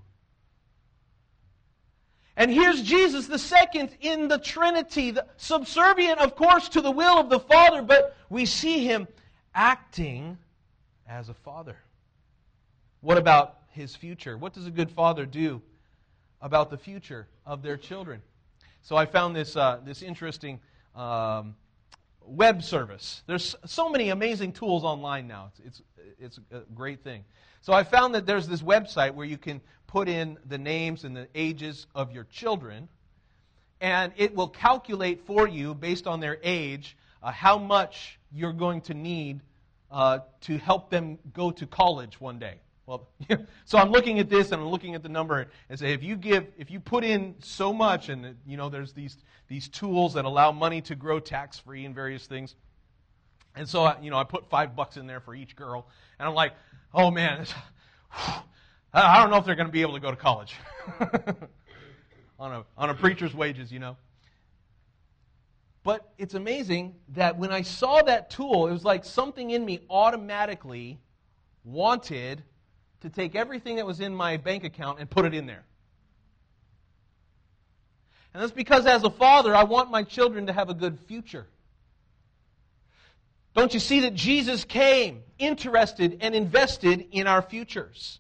And 2.36 2.52
here's 2.52 2.82
Jesus, 2.82 3.28
the 3.28 3.40
second 3.40 3.96
in 4.02 4.28
the 4.28 4.40
Trinity, 4.40 5.12
the, 5.12 5.28
subservient, 5.38 6.20
of 6.20 6.36
course, 6.36 6.68
to 6.70 6.82
the 6.82 6.92
will 6.92 7.20
of 7.20 7.30
the 7.30 7.40
Father, 7.40 7.84
but 7.84 8.18
we 8.30 8.46
see 8.46 8.84
him 8.84 9.08
acting 9.56 10.38
as 11.08 11.30
a 11.30 11.34
father. 11.34 11.78
What 13.04 13.18
about 13.18 13.58
his 13.72 13.98
future? 13.98 14.38
What 14.38 14.54
does 14.54 14.66
a 14.66 14.72
good 14.72 14.90
father 14.90 15.26
do 15.26 15.62
about 16.40 16.70
the 16.70 16.78
future 16.78 17.28
of 17.46 17.62
their 17.62 17.76
children? 17.76 18.22
So 18.82 18.96
I 18.96 19.06
found 19.06 19.36
this, 19.36 19.58
uh, 19.58 19.82
this 19.84 20.02
interesting 20.02 20.62
um, 20.96 21.56
web 22.26 22.64
service. 22.64 23.22
There's 23.28 23.58
so 23.66 23.90
many 23.90 24.08
amazing 24.08 24.54
tools 24.54 24.86
online 24.86 25.28
now. 25.28 25.52
It's, 25.66 25.82
it's, 25.98 26.38
it's 26.38 26.40
a 26.50 26.62
great 26.74 27.04
thing. 27.04 27.26
So 27.60 27.74
I 27.74 27.84
found 27.84 28.16
that 28.16 28.26
there's 28.26 28.48
this 28.48 28.62
website 28.62 29.14
where 29.16 29.26
you 29.26 29.38
can 29.38 29.60
put 29.86 30.08
in 30.08 30.38
the 30.46 30.58
names 30.58 31.04
and 31.04 31.14
the 31.14 31.28
ages 31.36 31.88
of 31.94 32.14
your 32.14 32.24
children, 32.24 32.88
and 33.82 34.14
it 34.16 34.34
will 34.34 34.48
calculate 34.48 35.28
for 35.28 35.46
you, 35.46 35.74
based 35.74 36.08
on 36.08 36.22
their 36.22 36.38
age, 36.42 36.96
uh, 37.22 37.34
how 37.34 37.58
much 37.58 38.18
you're 38.32 38.54
going 38.54 38.80
to 38.80 38.94
need 38.94 39.42
uh, 39.92 40.20
to 40.40 40.58
help 40.58 40.90
them 40.90 41.20
go 41.34 41.52
to 41.52 41.68
college 41.68 42.22
one 42.22 42.40
day. 42.40 42.60
Well, 42.86 43.08
so 43.66 43.78
I'm 43.78 43.92
looking 43.92 44.20
at 44.20 44.30
this 44.30 44.52
and 44.52 44.62
I'm 44.62 44.68
looking 44.68 44.96
at 44.96 45.04
the 45.04 45.10
number 45.10 45.48
and 45.70 45.80
say, 45.80 45.94
if 45.94 46.04
you 46.04 46.16
give, 46.16 46.48
if 46.58 46.70
you 46.70 46.80
put 46.80 47.04
in 47.04 47.36
so 47.40 47.74
much, 47.74 48.10
and 48.10 48.36
you 48.46 48.58
know, 48.58 48.70
there's 48.70 48.94
these 48.94 49.18
these 49.48 49.70
tools 49.70 50.14
that 50.16 50.26
allow 50.26 50.52
money 50.52 50.82
to 50.82 50.96
grow 50.96 51.20
tax 51.20 51.60
free 51.60 51.86
and 51.86 51.96
various 51.96 52.26
things. 52.26 52.56
And 53.56 53.70
so, 53.70 53.84
I, 53.84 54.02
you 54.02 54.10
know, 54.10 54.18
I 54.18 54.24
put 54.24 54.50
five 54.50 54.76
bucks 54.76 54.98
in 54.98 55.06
there 55.06 55.20
for 55.20 55.36
each 55.36 55.56
girl, 55.56 55.88
and 56.20 56.28
I'm 56.28 56.36
like, 56.36 56.54
oh 56.94 57.12
man, 57.12 57.46
I 58.94 59.22
don't 59.22 59.30
know 59.30 59.38
if 59.38 59.46
they're 59.46 59.56
going 59.56 59.68
to 59.68 59.74
be 59.74 59.82
able 59.82 59.94
to 59.94 60.00
go 60.00 60.12
to 60.12 60.18
college 60.18 60.56
on 62.40 62.52
a 62.52 62.66
on 62.78 62.90
a 62.90 62.94
preacher's 62.94 63.34
wages, 63.34 63.72
you 63.72 63.80
know. 63.80 63.96
But 65.84 66.14
it's 66.18 66.34
amazing 66.34 66.96
that 67.10 67.38
when 67.38 67.52
I 67.52 67.62
saw 67.62 68.02
that 68.04 68.30
tool, 68.30 68.68
it 68.68 68.72
was 68.72 68.86
like 68.86 69.04
something 69.04 69.52
in 69.52 69.66
me 69.66 69.82
automatically 69.90 71.00
wanted 71.66 72.44
to 73.04 73.10
take 73.10 73.36
everything 73.36 73.76
that 73.76 73.86
was 73.86 74.00
in 74.00 74.16
my 74.16 74.38
bank 74.38 74.64
account 74.64 75.00
and 75.00 75.10
put 75.10 75.26
it 75.26 75.34
in 75.34 75.46
there. 75.46 75.64
And 78.34 78.42
that's 78.42 78.54
because 78.54 78.86
as 78.86 79.04
a 79.04 79.10
father, 79.10 79.56
I 79.56 79.66
want 79.66 79.92
my 79.92 80.04
children 80.04 80.48
to 80.48 80.54
have 80.54 80.70
a 80.70 80.74
good 80.74 80.98
future. 81.08 81.46
Don't 83.54 83.74
you 83.74 83.80
see 83.80 84.00
that 84.00 84.16
Jesus 84.16 84.64
came 84.64 85.22
interested 85.38 86.18
and 86.22 86.34
invested 86.34 87.08
in 87.12 87.28
our 87.28 87.42
futures? 87.42 88.20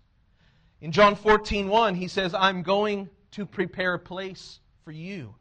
In 0.81 0.91
John 0.91 1.15
14, 1.15 1.69
1, 1.69 1.95
he 1.95 2.09
says, 2.09 2.35
I'm 2.35 2.61
going 2.61 3.09
to 3.31 3.45
prepare 3.45 3.95
a 3.95 3.99
place 3.99 4.59
for 4.83 4.91
you. 4.91 5.33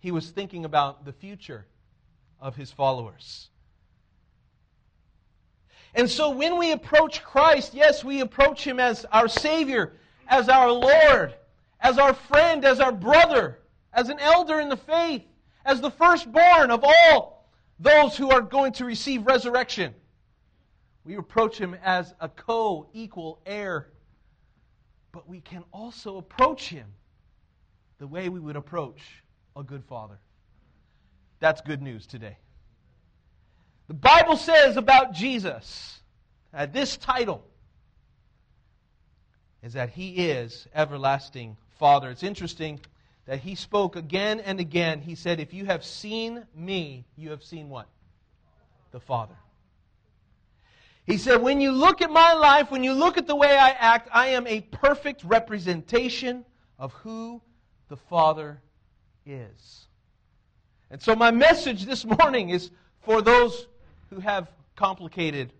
He 0.00 0.10
was 0.10 0.30
thinking 0.30 0.66
about 0.66 1.06
the 1.06 1.12
future 1.12 1.66
of 2.38 2.54
his 2.54 2.70
followers. 2.70 3.48
And 5.94 6.10
so 6.10 6.30
when 6.30 6.58
we 6.58 6.72
approach 6.72 7.22
Christ, 7.22 7.74
yes, 7.74 8.02
we 8.02 8.20
approach 8.20 8.66
him 8.66 8.80
as 8.80 9.04
our 9.12 9.28
Savior, 9.28 9.94
as 10.26 10.48
our 10.48 10.70
Lord, 10.70 11.34
as 11.80 11.98
our 11.98 12.14
friend, 12.14 12.64
as 12.64 12.80
our 12.80 12.92
brother, 12.92 13.58
as 13.92 14.08
an 14.08 14.18
elder 14.18 14.60
in 14.60 14.68
the 14.68 14.76
faith, 14.76 15.22
as 15.64 15.80
the 15.80 15.90
firstborn 15.90 16.70
of 16.70 16.82
all 16.82 17.48
those 17.78 18.16
who 18.16 18.30
are 18.30 18.40
going 18.40 18.72
to 18.72 18.84
receive 18.84 19.26
resurrection. 19.26 19.94
We 21.04 21.16
approach 21.16 21.58
him 21.58 21.76
as 21.82 22.14
a 22.20 22.28
co 22.28 22.88
equal 22.92 23.40
heir. 23.44 23.88
But 25.10 25.28
we 25.28 25.40
can 25.40 25.64
also 25.72 26.16
approach 26.16 26.68
him 26.68 26.86
the 27.98 28.06
way 28.06 28.28
we 28.28 28.40
would 28.40 28.56
approach 28.56 29.00
a 29.56 29.62
good 29.62 29.84
father. 29.84 30.18
That's 31.38 31.60
good 31.60 31.82
news 31.82 32.06
today. 32.06 32.38
The 33.92 33.98
Bible 33.98 34.38
says 34.38 34.78
about 34.78 35.12
Jesus, 35.12 36.00
that 36.50 36.72
this 36.72 36.96
title 36.96 37.44
is 39.62 39.74
that 39.74 39.90
he 39.90 40.30
is 40.30 40.66
everlasting 40.74 41.58
Father. 41.78 42.08
It's 42.08 42.22
interesting 42.22 42.80
that 43.26 43.40
he 43.40 43.54
spoke 43.54 43.96
again 43.96 44.40
and 44.40 44.60
again. 44.60 45.02
He 45.02 45.14
said, 45.14 45.40
If 45.40 45.52
you 45.52 45.66
have 45.66 45.84
seen 45.84 46.46
me, 46.54 47.04
you 47.18 47.32
have 47.32 47.44
seen 47.44 47.68
what? 47.68 47.86
The 48.92 49.00
Father. 49.00 49.36
He 51.04 51.18
said, 51.18 51.42
When 51.42 51.60
you 51.60 51.70
look 51.70 52.00
at 52.00 52.10
my 52.10 52.32
life, 52.32 52.70
when 52.70 52.82
you 52.82 52.94
look 52.94 53.18
at 53.18 53.26
the 53.26 53.36
way 53.36 53.58
I 53.58 53.72
act, 53.72 54.08
I 54.10 54.28
am 54.28 54.46
a 54.46 54.62
perfect 54.62 55.22
representation 55.22 56.46
of 56.78 56.94
who 56.94 57.42
the 57.90 57.98
Father 57.98 58.62
is. 59.26 59.86
And 60.90 61.02
so, 61.02 61.14
my 61.14 61.30
message 61.30 61.84
this 61.84 62.06
morning 62.06 62.48
is 62.48 62.70
for 63.02 63.20
those 63.20 63.66
who 64.12 64.20
have 64.20 64.50
complicated 64.76 65.50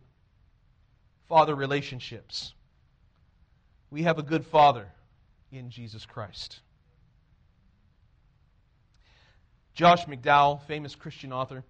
father 1.27 1.55
relationships. 1.55 2.53
We 3.91 4.03
have 4.03 4.19
a 4.19 4.23
good 4.23 4.45
father 4.45 4.88
in 5.51 5.71
Jesus 5.71 6.05
Christ. 6.05 6.61
Josh 9.73 10.05
McDowell, 10.05 10.61
famous 10.67 10.95
Christian 10.95 11.33
author, 11.33 11.65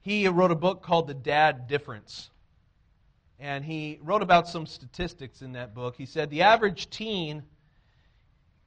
he 0.00 0.26
wrote 0.28 0.50
a 0.50 0.56
book 0.56 0.82
called 0.82 1.08
The 1.08 1.14
Dad 1.14 1.68
Difference. 1.68 2.30
And 3.38 3.62
he 3.62 3.98
wrote 4.02 4.22
about 4.22 4.48
some 4.48 4.64
statistics 4.64 5.42
in 5.42 5.52
that 5.52 5.74
book. 5.74 5.96
He 5.96 6.06
said 6.06 6.30
the 6.30 6.42
average 6.42 6.88
teen 6.88 7.42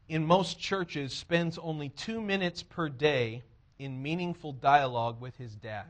in 0.07 0.23
most 0.23 0.59
churches 0.59 1.11
spends 1.11 1.57
only 1.57 1.89
two 1.89 2.21
minutes 2.21 2.61
per 2.61 2.87
day 2.87 3.41
in 3.79 4.03
meaningful 4.03 4.53
dialogue 4.53 5.19
with 5.19 5.35
his 5.37 5.55
dad. 5.55 5.87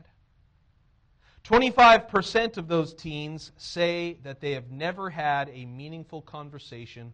25% 1.46 2.56
of 2.56 2.66
those 2.66 2.92
teens 2.92 3.52
say 3.56 4.18
that 4.24 4.40
they 4.40 4.52
have 4.52 4.70
never 4.70 5.08
had 5.08 5.48
a 5.50 5.64
meaningful 5.64 6.20
conversation 6.20 7.12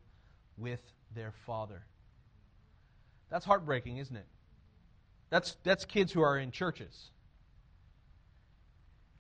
with 0.56 0.80
their 1.14 1.32
father. 1.44 1.82
That's 3.30 3.44
heartbreaking, 3.44 3.98
isn't 3.98 4.16
it? 4.16 4.26
That's, 5.28 5.56
that's 5.64 5.84
kids 5.84 6.12
who 6.12 6.22
are 6.22 6.38
in 6.38 6.50
churches. 6.50 7.10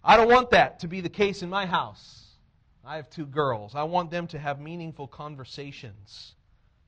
I 0.02 0.16
don't 0.16 0.30
want 0.30 0.50
that 0.50 0.80
to 0.80 0.88
be 0.88 1.02
the 1.02 1.10
case 1.10 1.42
in 1.42 1.50
my 1.50 1.66
house. 1.66 2.22
I 2.84 2.96
have 2.96 3.10
two 3.10 3.26
girls. 3.26 3.74
I 3.74 3.82
want 3.82 4.10
them 4.10 4.26
to 4.28 4.38
have 4.38 4.60
meaningful 4.60 5.06
conversations 5.06 6.36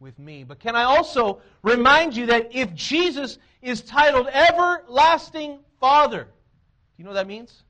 with 0.01 0.19
me. 0.19 0.45
But 0.45 0.61
can 0.61 0.77
I 0.77 0.85
also 0.85 1.41
remind 1.63 2.17
you 2.17 2.27
that 2.27 2.55
if 2.55 2.75
Jesus 2.75 3.39
is 3.61 3.83
titled 3.83 4.29
Everlasting 4.29 5.59
Father, 5.79 6.25
do 6.25 6.31
you 6.97 7.05
know 7.05 7.11
what 7.11 7.17
that 7.17 7.29
means? 7.29 7.63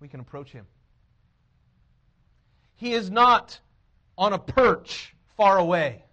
We 0.00 0.08
can 0.08 0.20
approach 0.20 0.50
him. 0.50 0.66
He 2.76 2.94
is 2.94 3.10
not 3.10 3.60
on 4.16 4.32
a 4.32 4.38
perch 4.38 5.14
far 5.36 5.58
away. 5.58 6.04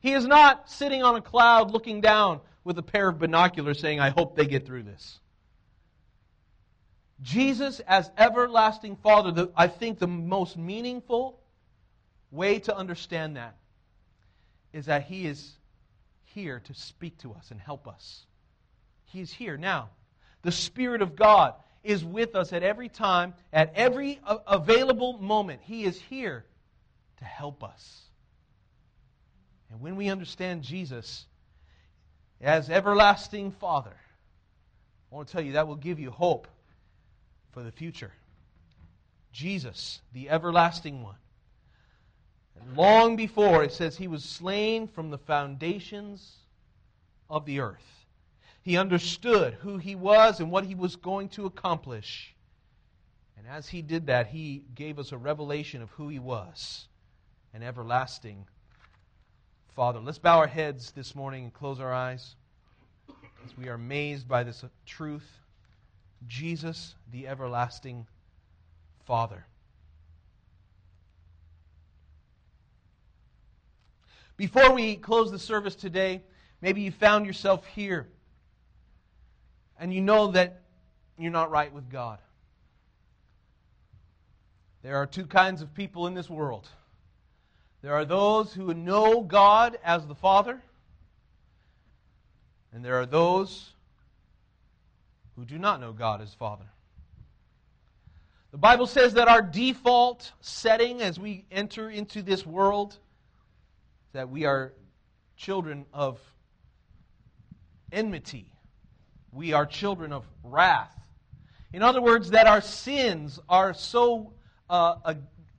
He 0.00 0.12
is 0.12 0.26
not 0.26 0.68
sitting 0.68 1.02
on 1.04 1.14
a 1.14 1.22
cloud 1.22 1.70
looking 1.70 2.00
down 2.00 2.40
with 2.64 2.76
a 2.78 2.82
pair 2.82 3.08
of 3.08 3.18
binoculars 3.18 3.78
saying, 3.78 4.00
I 4.00 4.10
hope 4.10 4.36
they 4.36 4.46
get 4.46 4.66
through 4.66 4.82
this. 4.82 5.20
Jesus 7.20 7.80
as 7.80 8.10
everlasting 8.18 8.96
Father, 8.96 9.30
the, 9.30 9.52
I 9.56 9.68
think 9.68 10.00
the 10.00 10.08
most 10.08 10.56
meaningful 10.56 11.38
way 12.32 12.58
to 12.60 12.76
understand 12.76 13.36
that 13.36 13.56
is 14.72 14.86
that 14.86 15.04
He 15.04 15.26
is 15.26 15.52
here 16.24 16.60
to 16.64 16.74
speak 16.74 17.18
to 17.18 17.32
us 17.32 17.52
and 17.52 17.60
help 17.60 17.86
us. 17.86 18.26
He 19.04 19.20
is 19.20 19.32
here 19.32 19.56
now. 19.56 19.90
The 20.42 20.50
Spirit 20.50 21.02
of 21.02 21.14
God 21.14 21.54
is 21.82 22.04
with 22.04 22.34
us 22.34 22.52
at 22.52 22.62
every 22.62 22.88
time, 22.88 23.34
at 23.52 23.72
every 23.74 24.20
available 24.46 25.18
moment. 25.18 25.60
He 25.62 25.84
is 25.84 26.00
here 26.00 26.44
to 27.18 27.24
help 27.24 27.64
us. 27.64 28.02
And 29.70 29.80
when 29.80 29.96
we 29.96 30.08
understand 30.08 30.62
Jesus 30.62 31.26
as 32.40 32.70
everlasting 32.70 33.52
Father, 33.52 33.96
I 35.10 35.14
want 35.14 35.28
to 35.28 35.32
tell 35.32 35.42
you 35.42 35.52
that 35.52 35.66
will 35.66 35.76
give 35.76 35.98
you 35.98 36.10
hope 36.10 36.46
for 37.52 37.62
the 37.62 37.72
future. 37.72 38.12
Jesus, 39.32 40.00
the 40.12 40.28
everlasting 40.28 41.02
one. 41.02 41.16
And 42.60 42.76
long 42.76 43.16
before, 43.16 43.64
it 43.64 43.72
says 43.72 43.96
he 43.96 44.08
was 44.08 44.24
slain 44.24 44.86
from 44.86 45.10
the 45.10 45.18
foundations 45.18 46.36
of 47.28 47.46
the 47.46 47.60
earth. 47.60 48.01
He 48.62 48.76
understood 48.76 49.54
who 49.54 49.78
he 49.78 49.96
was 49.96 50.38
and 50.38 50.50
what 50.50 50.64
he 50.64 50.74
was 50.74 50.94
going 50.96 51.28
to 51.30 51.46
accomplish. 51.46 52.34
And 53.36 53.46
as 53.46 53.68
he 53.68 53.82
did 53.82 54.06
that, 54.06 54.28
he 54.28 54.64
gave 54.74 55.00
us 55.00 55.10
a 55.10 55.18
revelation 55.18 55.82
of 55.82 55.90
who 55.90 56.08
he 56.08 56.20
was 56.20 56.86
an 57.54 57.62
everlasting 57.62 58.46
Father. 59.74 60.00
Let's 60.00 60.18
bow 60.18 60.38
our 60.38 60.46
heads 60.46 60.92
this 60.92 61.14
morning 61.14 61.44
and 61.44 61.52
close 61.52 61.80
our 61.80 61.92
eyes 61.92 62.36
as 63.44 63.56
we 63.58 63.68
are 63.68 63.74
amazed 63.74 64.28
by 64.28 64.42
this 64.42 64.64
truth. 64.86 65.28
Jesus, 66.28 66.94
the 67.10 67.26
everlasting 67.26 68.06
Father. 69.04 69.44
Before 74.36 74.72
we 74.72 74.96
close 74.96 75.30
the 75.30 75.38
service 75.38 75.74
today, 75.74 76.22
maybe 76.60 76.80
you 76.80 76.90
found 76.90 77.26
yourself 77.26 77.66
here 77.66 78.08
and 79.82 79.92
you 79.92 80.00
know 80.00 80.28
that 80.30 80.62
you're 81.18 81.32
not 81.32 81.50
right 81.50 81.72
with 81.72 81.90
God. 81.90 82.20
There 84.84 84.96
are 84.96 85.06
two 85.06 85.26
kinds 85.26 85.60
of 85.60 85.74
people 85.74 86.06
in 86.06 86.14
this 86.14 86.30
world. 86.30 86.68
There 87.82 87.92
are 87.92 88.04
those 88.04 88.54
who 88.54 88.72
know 88.74 89.22
God 89.22 89.76
as 89.82 90.06
the 90.06 90.14
Father, 90.14 90.62
and 92.72 92.84
there 92.84 93.00
are 93.00 93.06
those 93.06 93.72
who 95.34 95.44
do 95.44 95.58
not 95.58 95.80
know 95.80 95.92
God 95.92 96.20
as 96.20 96.32
Father. 96.32 96.66
The 98.52 98.58
Bible 98.58 98.86
says 98.86 99.14
that 99.14 99.26
our 99.26 99.42
default 99.42 100.30
setting 100.40 101.02
as 101.02 101.18
we 101.18 101.44
enter 101.50 101.90
into 101.90 102.22
this 102.22 102.46
world 102.46 102.96
that 104.12 104.30
we 104.30 104.44
are 104.44 104.74
children 105.36 105.86
of 105.92 106.20
enmity. 107.90 108.51
We 109.32 109.52
are 109.52 109.66
children 109.66 110.12
of 110.12 110.24
wrath. 110.44 110.94
In 111.72 111.82
other 111.82 112.02
words, 112.02 112.30
that 112.30 112.46
our 112.46 112.60
sins 112.60 113.40
are 113.48 113.72
so 113.72 114.32
uh, 114.68 114.96
uh, 115.04 115.14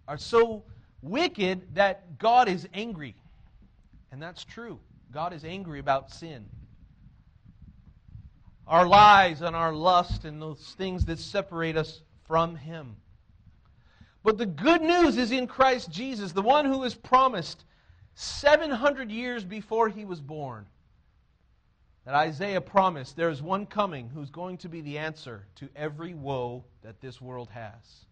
are 0.07 0.17
so 0.17 0.63
wicked 1.01 1.75
that 1.75 2.17
God 2.19 2.47
is 2.47 2.67
angry, 2.73 3.15
and 4.11 4.21
that's 4.21 4.43
true. 4.43 4.79
God 5.11 5.33
is 5.33 5.43
angry 5.43 5.79
about 5.79 6.11
sin. 6.11 6.45
Our 8.67 8.87
lies 8.87 9.41
and 9.41 9.55
our 9.55 9.73
lust 9.73 10.23
and 10.23 10.41
those 10.41 10.75
things 10.77 11.05
that 11.05 11.19
separate 11.19 11.75
us 11.75 12.01
from 12.27 12.55
Him. 12.55 12.95
But 14.23 14.37
the 14.37 14.45
good 14.45 14.81
news 14.81 15.17
is 15.17 15.31
in 15.31 15.47
Christ 15.47 15.91
Jesus, 15.91 16.31
the 16.31 16.41
one 16.41 16.65
who 16.65 16.83
is 16.83 16.95
promised 16.95 17.65
700 18.15 19.11
years 19.11 19.43
before 19.43 19.89
he 19.89 20.05
was 20.05 20.21
born. 20.21 20.65
That 22.05 22.15
Isaiah 22.15 22.61
promised 22.61 23.15
there 23.15 23.29
is 23.29 23.41
one 23.41 23.65
coming 23.65 24.09
who's 24.09 24.29
going 24.29 24.57
to 24.57 24.69
be 24.69 24.81
the 24.81 24.97
answer 24.97 25.45
to 25.55 25.69
every 25.75 26.13
woe 26.13 26.65
that 26.81 26.99
this 26.99 27.21
world 27.21 27.49
has. 27.51 28.05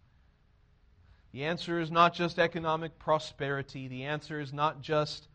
The 1.32 1.44
answer 1.44 1.80
is 1.80 1.90
not 1.90 2.14
just 2.14 2.38
economic 2.38 2.98
prosperity, 2.98 3.88
the 3.88 4.04
answer 4.04 4.40
is 4.40 4.52
not 4.52 4.80
just 4.82 5.28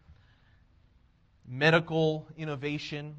medical 1.48 2.28
innovation. 2.38 3.18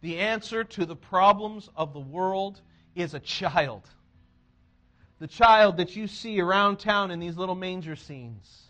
The 0.00 0.18
answer 0.18 0.62
to 0.62 0.86
the 0.86 0.96
problems 0.96 1.68
of 1.74 1.92
the 1.92 2.00
world 2.00 2.60
is 2.94 3.14
a 3.14 3.20
child. 3.20 3.88
The 5.18 5.26
child 5.26 5.78
that 5.78 5.96
you 5.96 6.06
see 6.06 6.40
around 6.40 6.78
town 6.78 7.10
in 7.10 7.18
these 7.18 7.36
little 7.36 7.54
manger 7.54 7.96
scenes. 7.96 8.68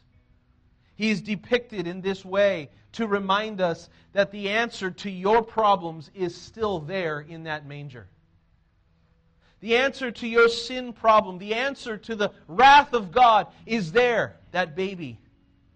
He 0.98 1.10
is 1.10 1.20
depicted 1.20 1.86
in 1.86 2.00
this 2.00 2.24
way 2.24 2.70
to 2.94 3.06
remind 3.06 3.60
us 3.60 3.88
that 4.14 4.32
the 4.32 4.48
answer 4.48 4.90
to 4.90 5.08
your 5.08 5.44
problems 5.44 6.10
is 6.12 6.34
still 6.34 6.80
there 6.80 7.20
in 7.20 7.44
that 7.44 7.66
manger. 7.66 8.08
The 9.60 9.76
answer 9.76 10.10
to 10.10 10.26
your 10.26 10.48
sin 10.48 10.92
problem, 10.92 11.38
the 11.38 11.54
answer 11.54 11.96
to 11.98 12.16
the 12.16 12.32
wrath 12.48 12.94
of 12.94 13.12
God 13.12 13.46
is 13.64 13.92
there, 13.92 14.38
that 14.50 14.74
baby 14.74 15.20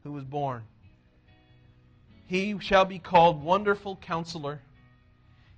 who 0.03 0.11
was 0.11 0.25
born. 0.25 0.65
He 2.27 2.59
shall 2.59 2.85
be 2.85 2.99
called 2.99 3.45
Wonderful 3.45 3.95
Counselor. 4.03 4.61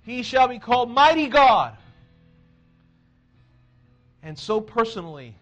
He 0.03 0.21
shall 0.21 0.47
be 0.47 0.59
called 0.59 0.91
Mighty 0.91 1.25
God. 1.25 1.75
And 4.21 4.37
so 4.37 4.61
personally 4.61 5.33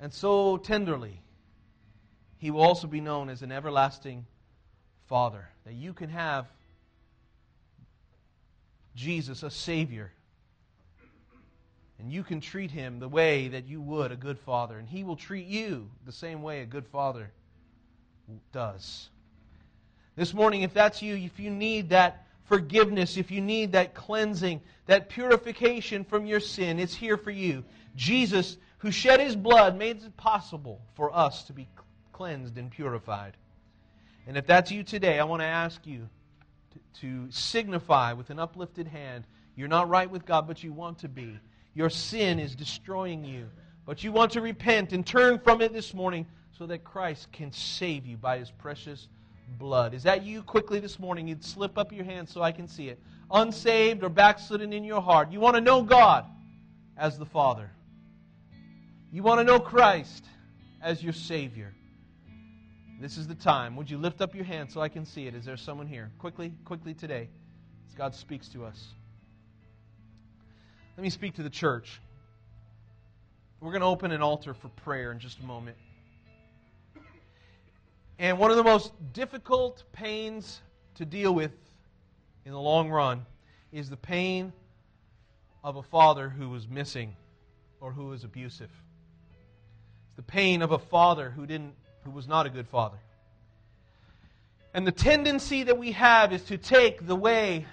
and 0.00 0.10
so 0.10 0.56
tenderly, 0.56 1.20
he 2.38 2.50
will 2.50 2.62
also 2.62 2.86
be 2.86 3.00
known 3.00 3.28
as 3.28 3.42
an 3.42 3.52
everlasting 3.52 4.26
Father. 5.06 5.48
That 5.64 5.74
you 5.74 5.92
can 5.92 6.10
have 6.10 6.46
Jesus, 8.94 9.42
a 9.42 9.50
Savior, 9.50 10.12
and 11.98 12.12
you 12.12 12.22
can 12.22 12.40
treat 12.40 12.70
him 12.70 12.98
the 12.98 13.08
way 13.08 13.48
that 13.48 13.66
you 13.66 13.80
would 13.80 14.12
a 14.12 14.16
good 14.16 14.38
father, 14.38 14.78
and 14.78 14.88
he 14.88 15.04
will 15.04 15.16
treat 15.16 15.46
you 15.46 15.90
the 16.06 16.12
same 16.12 16.42
way 16.42 16.62
a 16.62 16.66
good 16.66 16.86
father 16.86 17.30
does. 18.52 19.08
This 20.16 20.34
morning, 20.34 20.62
if 20.62 20.74
that's 20.74 21.00
you, 21.00 21.16
if 21.16 21.38
you 21.38 21.50
need 21.50 21.90
that 21.90 22.26
forgiveness, 22.44 23.16
if 23.16 23.30
you 23.30 23.40
need 23.40 23.72
that 23.72 23.94
cleansing, 23.94 24.60
that 24.86 25.08
purification 25.08 26.04
from 26.04 26.26
your 26.26 26.40
sin, 26.40 26.78
it's 26.78 26.94
here 26.94 27.16
for 27.16 27.30
you. 27.30 27.64
Jesus, 27.94 28.56
who 28.78 28.90
shed 28.90 29.20
his 29.20 29.36
blood, 29.36 29.76
made 29.76 30.02
it 30.02 30.16
possible 30.16 30.80
for 30.94 31.14
us 31.14 31.44
to 31.44 31.52
be 31.52 31.68
cleansed 32.18 32.58
and 32.58 32.70
purified. 32.70 33.36
And 34.26 34.36
if 34.36 34.46
that's 34.46 34.70
you 34.70 34.82
today, 34.82 35.18
I 35.18 35.24
want 35.24 35.40
to 35.40 35.46
ask 35.46 35.86
you 35.86 36.08
to, 36.72 37.00
to 37.00 37.30
signify 37.30 38.12
with 38.12 38.28
an 38.28 38.38
uplifted 38.38 38.86
hand 38.86 39.24
you're 39.58 39.66
not 39.66 39.88
right 39.88 40.08
with 40.08 40.24
God, 40.24 40.46
but 40.46 40.62
you 40.62 40.72
want 40.72 40.98
to 41.00 41.08
be. 41.08 41.36
Your 41.74 41.90
sin 41.90 42.38
is 42.38 42.54
destroying 42.54 43.24
you, 43.24 43.48
but 43.84 44.04
you 44.04 44.12
want 44.12 44.30
to 44.32 44.40
repent 44.40 44.92
and 44.92 45.04
turn 45.04 45.40
from 45.40 45.60
it 45.60 45.72
this 45.72 45.92
morning 45.92 46.26
so 46.56 46.64
that 46.66 46.84
Christ 46.84 47.32
can 47.32 47.50
save 47.50 48.06
you 48.06 48.16
by 48.16 48.38
his 48.38 48.52
precious 48.52 49.08
blood. 49.58 49.94
Is 49.94 50.04
that 50.04 50.22
you 50.22 50.42
quickly 50.42 50.78
this 50.78 51.00
morning? 51.00 51.26
You'd 51.26 51.42
slip 51.42 51.76
up 51.76 51.92
your 51.92 52.04
hand 52.04 52.28
so 52.28 52.40
I 52.40 52.52
can 52.52 52.68
see 52.68 52.88
it. 52.88 53.00
Unsaved 53.32 54.04
or 54.04 54.08
backslidden 54.08 54.72
in 54.72 54.84
your 54.84 55.02
heart. 55.02 55.32
You 55.32 55.40
want 55.40 55.56
to 55.56 55.60
know 55.60 55.82
God 55.82 56.24
as 56.96 57.18
the 57.18 57.26
Father. 57.26 57.68
You 59.10 59.24
want 59.24 59.40
to 59.40 59.44
know 59.44 59.58
Christ 59.58 60.24
as 60.80 61.02
your 61.02 61.12
Savior. 61.12 61.74
This 63.00 63.16
is 63.16 63.28
the 63.28 63.34
time. 63.34 63.76
Would 63.76 63.88
you 63.88 63.96
lift 63.96 64.20
up 64.20 64.34
your 64.34 64.44
hand 64.44 64.72
so 64.72 64.80
I 64.80 64.88
can 64.88 65.04
see 65.04 65.28
it? 65.28 65.34
Is 65.34 65.44
there 65.44 65.56
someone 65.56 65.86
here? 65.86 66.10
Quickly, 66.18 66.52
quickly 66.64 66.94
today, 66.94 67.28
as 67.88 67.94
God 67.94 68.12
speaks 68.12 68.48
to 68.48 68.64
us. 68.64 68.88
Let 70.96 71.04
me 71.04 71.10
speak 71.10 71.34
to 71.34 71.44
the 71.44 71.50
church. 71.50 72.00
We're 73.60 73.70
going 73.70 73.82
to 73.82 73.86
open 73.86 74.10
an 74.10 74.20
altar 74.20 74.52
for 74.52 74.68
prayer 74.68 75.12
in 75.12 75.20
just 75.20 75.38
a 75.38 75.44
moment. 75.44 75.76
And 78.18 78.36
one 78.36 78.50
of 78.50 78.56
the 78.56 78.64
most 78.64 78.92
difficult 79.12 79.84
pains 79.92 80.60
to 80.96 81.04
deal 81.04 81.32
with 81.32 81.52
in 82.44 82.50
the 82.50 82.60
long 82.60 82.90
run 82.90 83.24
is 83.70 83.88
the 83.90 83.96
pain 83.96 84.52
of 85.62 85.76
a 85.76 85.82
father 85.84 86.28
who 86.28 86.48
was 86.48 86.66
missing 86.66 87.14
or 87.80 87.92
who 87.92 88.06
was 88.06 88.24
abusive. 88.24 88.70
It's 90.08 90.16
the 90.16 90.22
pain 90.22 90.62
of 90.62 90.72
a 90.72 90.78
father 90.78 91.30
who 91.30 91.46
didn't 91.46 91.74
who 92.04 92.10
was 92.10 92.26
not 92.28 92.46
a 92.46 92.50
good 92.50 92.68
father. 92.68 92.98
And 94.74 94.86
the 94.86 94.92
tendency 94.92 95.64
that 95.64 95.78
we 95.78 95.92
have 95.92 96.32
is 96.32 96.42
to 96.44 96.58
take 96.58 97.06
the 97.06 97.16
way 97.16 97.66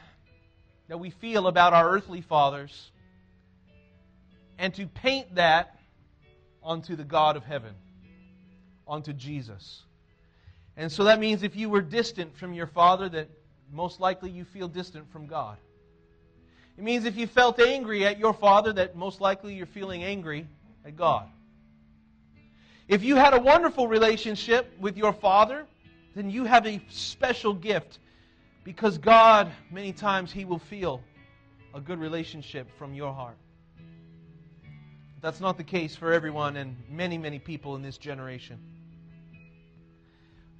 that 0.88 1.00
we 1.00 1.10
feel 1.10 1.48
about 1.48 1.74
our 1.74 1.90
earthly 1.90 2.22
fathers 2.22 2.92
and 4.58 4.74
to 4.76 4.88
paint 4.88 5.36
that 5.36 5.80
onto 6.64 6.96
the 6.96 7.04
God 7.04 7.36
of 7.36 7.44
heaven, 7.44 7.74
onto 8.88 9.14
Jesus. 9.14 9.84
And 10.78 10.92
so 10.92 11.06
that 11.06 11.20
means 11.20 11.44
if 11.44 11.56
you 11.56 11.70
were 11.70 11.82
distant 11.82 12.36
from 12.38 12.54
your 12.54 12.68
father, 12.68 13.10
that 13.10 13.30
most 13.72 14.00
likely 14.00 14.30
you 14.30 14.46
feel 14.46 14.68
distant 14.68 15.12
from 15.12 15.28
God. 15.28 15.58
It 16.78 16.84
means 16.84 17.06
if 17.06 17.18
you 17.18 17.28
felt 17.28 17.60
angry 17.60 18.06
at 18.06 18.20
your 18.20 18.34
father, 18.34 18.74
that 18.74 18.96
most 18.96 19.22
likely 19.22 19.54
you're 19.54 19.66
feeling 19.66 20.04
angry 20.04 20.48
at 20.86 20.96
God. 20.96 21.28
If 22.88 23.04
you 23.04 23.16
had 23.16 23.34
a 23.34 23.40
wonderful 23.40 23.88
relationship 23.88 24.72
with 24.80 24.96
your 24.96 25.12
father, 25.12 25.66
then 26.16 26.30
you 26.30 26.46
have 26.46 26.68
a 26.68 26.80
special 26.90 27.54
gift 27.54 28.00
because 28.64 28.98
God, 28.98 29.52
many 29.72 29.92
times, 29.92 30.32
He 30.32 30.46
will 30.46 30.60
feel 30.60 31.02
a 31.74 31.82
good 31.82 32.00
relationship 32.00 32.68
from 32.78 32.94
your 32.94 33.12
heart. 33.12 33.38
That's 35.22 35.40
not 35.40 35.58
the 35.58 35.64
case 35.64 35.96
for 35.96 36.14
everyone 36.14 36.58
and 36.58 36.76
many, 36.90 37.18
many 37.18 37.40
people 37.40 37.76
in 37.76 37.82
this 37.82 37.98
generation. 37.98 38.60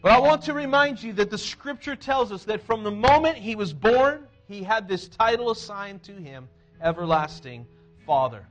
But 0.02 0.12
I 0.12 0.20
want 0.20 0.44
to 0.44 0.54
remind 0.54 1.02
you 1.02 1.14
that 1.14 1.30
the 1.30 1.38
Scripture 1.38 1.96
tells 1.96 2.32
us 2.32 2.44
that 2.46 2.66
from 2.66 2.84
the 2.84 2.92
moment 2.92 3.38
He 3.38 3.56
was 3.56 3.72
born, 3.72 4.28
He 4.48 4.64
had 4.64 4.88
this 4.88 5.08
title 5.08 5.52
assigned 5.52 6.02
to 6.04 6.14
Him 6.14 6.50
Everlasting 6.82 7.68
Father. 8.08 8.48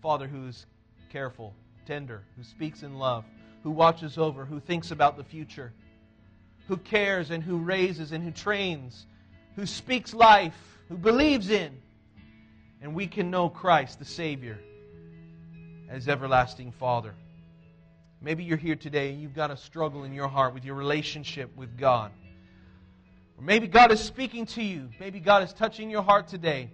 Father 0.00 0.28
who's 0.28 0.66
careful 1.10 1.54
tender, 1.86 2.22
who 2.36 2.44
speaks 2.44 2.82
in 2.82 2.98
love, 2.98 3.24
who 3.62 3.70
watches 3.70 4.18
over, 4.18 4.44
who 4.44 4.60
thinks 4.60 4.90
about 4.90 5.16
the 5.16 5.24
future, 5.24 5.72
who 6.68 6.76
cares 6.76 7.30
and 7.30 7.42
who 7.42 7.58
raises 7.58 8.12
and 8.12 8.22
who 8.22 8.30
trains, 8.30 9.06
who 9.56 9.66
speaks 9.66 10.14
life, 10.14 10.54
who 10.88 10.96
believes 10.96 11.50
in. 11.50 11.72
And 12.82 12.94
we 12.94 13.06
can 13.06 13.30
know 13.30 13.48
Christ, 13.48 13.98
the 13.98 14.04
Savior, 14.04 14.58
as 15.88 16.08
everlasting 16.08 16.72
Father. 16.72 17.14
Maybe 18.22 18.44
you're 18.44 18.56
here 18.58 18.76
today 18.76 19.10
and 19.10 19.20
you've 19.20 19.34
got 19.34 19.50
a 19.50 19.56
struggle 19.56 20.04
in 20.04 20.12
your 20.12 20.28
heart 20.28 20.54
with 20.54 20.64
your 20.64 20.74
relationship 20.74 21.54
with 21.56 21.78
God. 21.78 22.12
Or 23.38 23.44
maybe 23.44 23.66
God 23.66 23.90
is 23.90 24.00
speaking 24.00 24.44
to 24.46 24.62
you. 24.62 24.90
Maybe 25.00 25.20
God 25.20 25.42
is 25.42 25.52
touching 25.52 25.90
your 25.90 26.02
heart 26.02 26.28
today. 26.28 26.70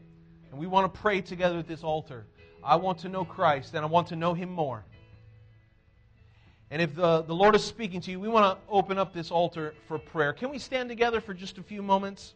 And 0.51 0.59
we 0.59 0.66
want 0.66 0.93
to 0.93 1.01
pray 1.01 1.20
together 1.20 1.59
at 1.59 1.68
this 1.68 1.85
altar. 1.85 2.26
I 2.64 2.76
want 2.76 2.99
to 2.99 3.09
know 3.09 3.24
Christ 3.24 3.74
and 3.74 3.85
I 3.85 3.89
want 3.89 4.09
to 4.09 4.16
know 4.16 4.35
Him 4.35 4.51
more. 4.51 4.85
And 6.71 6.83
if 6.83 6.95
the, 6.95 7.23
the 7.23 7.35
Lord 7.35 7.55
is 7.55 7.64
speaking 7.64 8.01
to 8.03 8.11
you, 8.11 8.19
we 8.19 8.29
want 8.29 8.59
to 8.59 8.73
open 8.73 8.99
up 8.99 9.12
this 9.12 9.31
altar 9.31 9.75
for 9.87 9.99
prayer. 9.99 10.33
Can 10.33 10.51
we 10.51 10.59
stand 10.59 10.89
together 10.89 11.21
for 11.21 11.33
just 11.33 11.59
a 11.59 11.62
few 11.62 11.83
moments? 11.83 12.35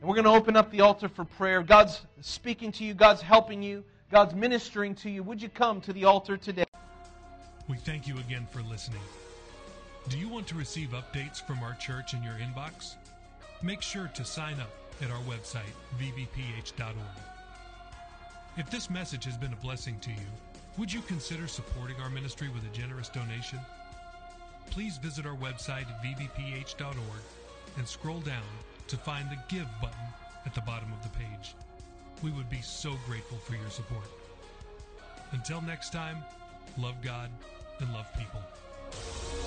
And 0.00 0.08
we're 0.08 0.14
going 0.14 0.24
to 0.24 0.30
open 0.30 0.56
up 0.56 0.70
the 0.70 0.80
altar 0.80 1.08
for 1.08 1.24
prayer. 1.24 1.62
God's 1.62 2.02
speaking 2.20 2.70
to 2.72 2.84
you, 2.84 2.94
God's 2.94 3.22
helping 3.22 3.62
you, 3.62 3.84
God's 4.10 4.34
ministering 4.34 4.94
to 4.96 5.10
you. 5.10 5.22
Would 5.22 5.42
you 5.42 5.48
come 5.48 5.80
to 5.82 5.92
the 5.92 6.04
altar 6.04 6.36
today? 6.36 6.64
We 7.68 7.76
thank 7.76 8.06
you 8.06 8.18
again 8.18 8.46
for 8.50 8.62
listening. 8.62 9.00
Do 10.08 10.18
you 10.18 10.28
want 10.28 10.46
to 10.48 10.54
receive 10.56 10.90
updates 10.90 11.44
from 11.44 11.62
our 11.62 11.74
church 11.74 12.14
in 12.14 12.22
your 12.22 12.34
inbox? 12.34 12.96
Make 13.62 13.82
sure 13.82 14.10
to 14.14 14.24
sign 14.24 14.58
up 14.60 14.70
at 15.00 15.10
our 15.10 15.20
website, 15.20 15.72
vbph.org. 15.98 16.96
If 18.56 18.70
this 18.70 18.90
message 18.90 19.24
has 19.24 19.36
been 19.36 19.52
a 19.52 19.56
blessing 19.56 19.98
to 20.00 20.10
you, 20.10 20.26
would 20.78 20.92
you 20.92 21.02
consider 21.02 21.46
supporting 21.46 21.96
our 22.00 22.08
ministry 22.08 22.48
with 22.48 22.64
a 22.64 22.76
generous 22.76 23.08
donation? 23.08 23.60
Please 24.70 24.96
visit 24.96 25.26
our 25.26 25.36
website 25.36 25.86
at 25.86 26.02
vbph.org 26.02 26.96
and 27.76 27.86
scroll 27.86 28.20
down 28.20 28.42
to 28.88 28.96
find 28.96 29.28
the 29.30 29.38
Give 29.48 29.68
button 29.80 30.06
at 30.46 30.54
the 30.54 30.62
bottom 30.62 30.92
of 30.92 31.02
the 31.02 31.18
page. 31.18 31.54
We 32.22 32.30
would 32.30 32.48
be 32.48 32.62
so 32.62 32.94
grateful 33.06 33.38
for 33.38 33.54
your 33.54 33.70
support. 33.70 34.06
Until 35.32 35.60
next 35.60 35.92
time, 35.92 36.18
love 36.78 36.94
God 37.02 37.30
and 37.80 37.92
love 37.92 38.06
people. 38.16 39.41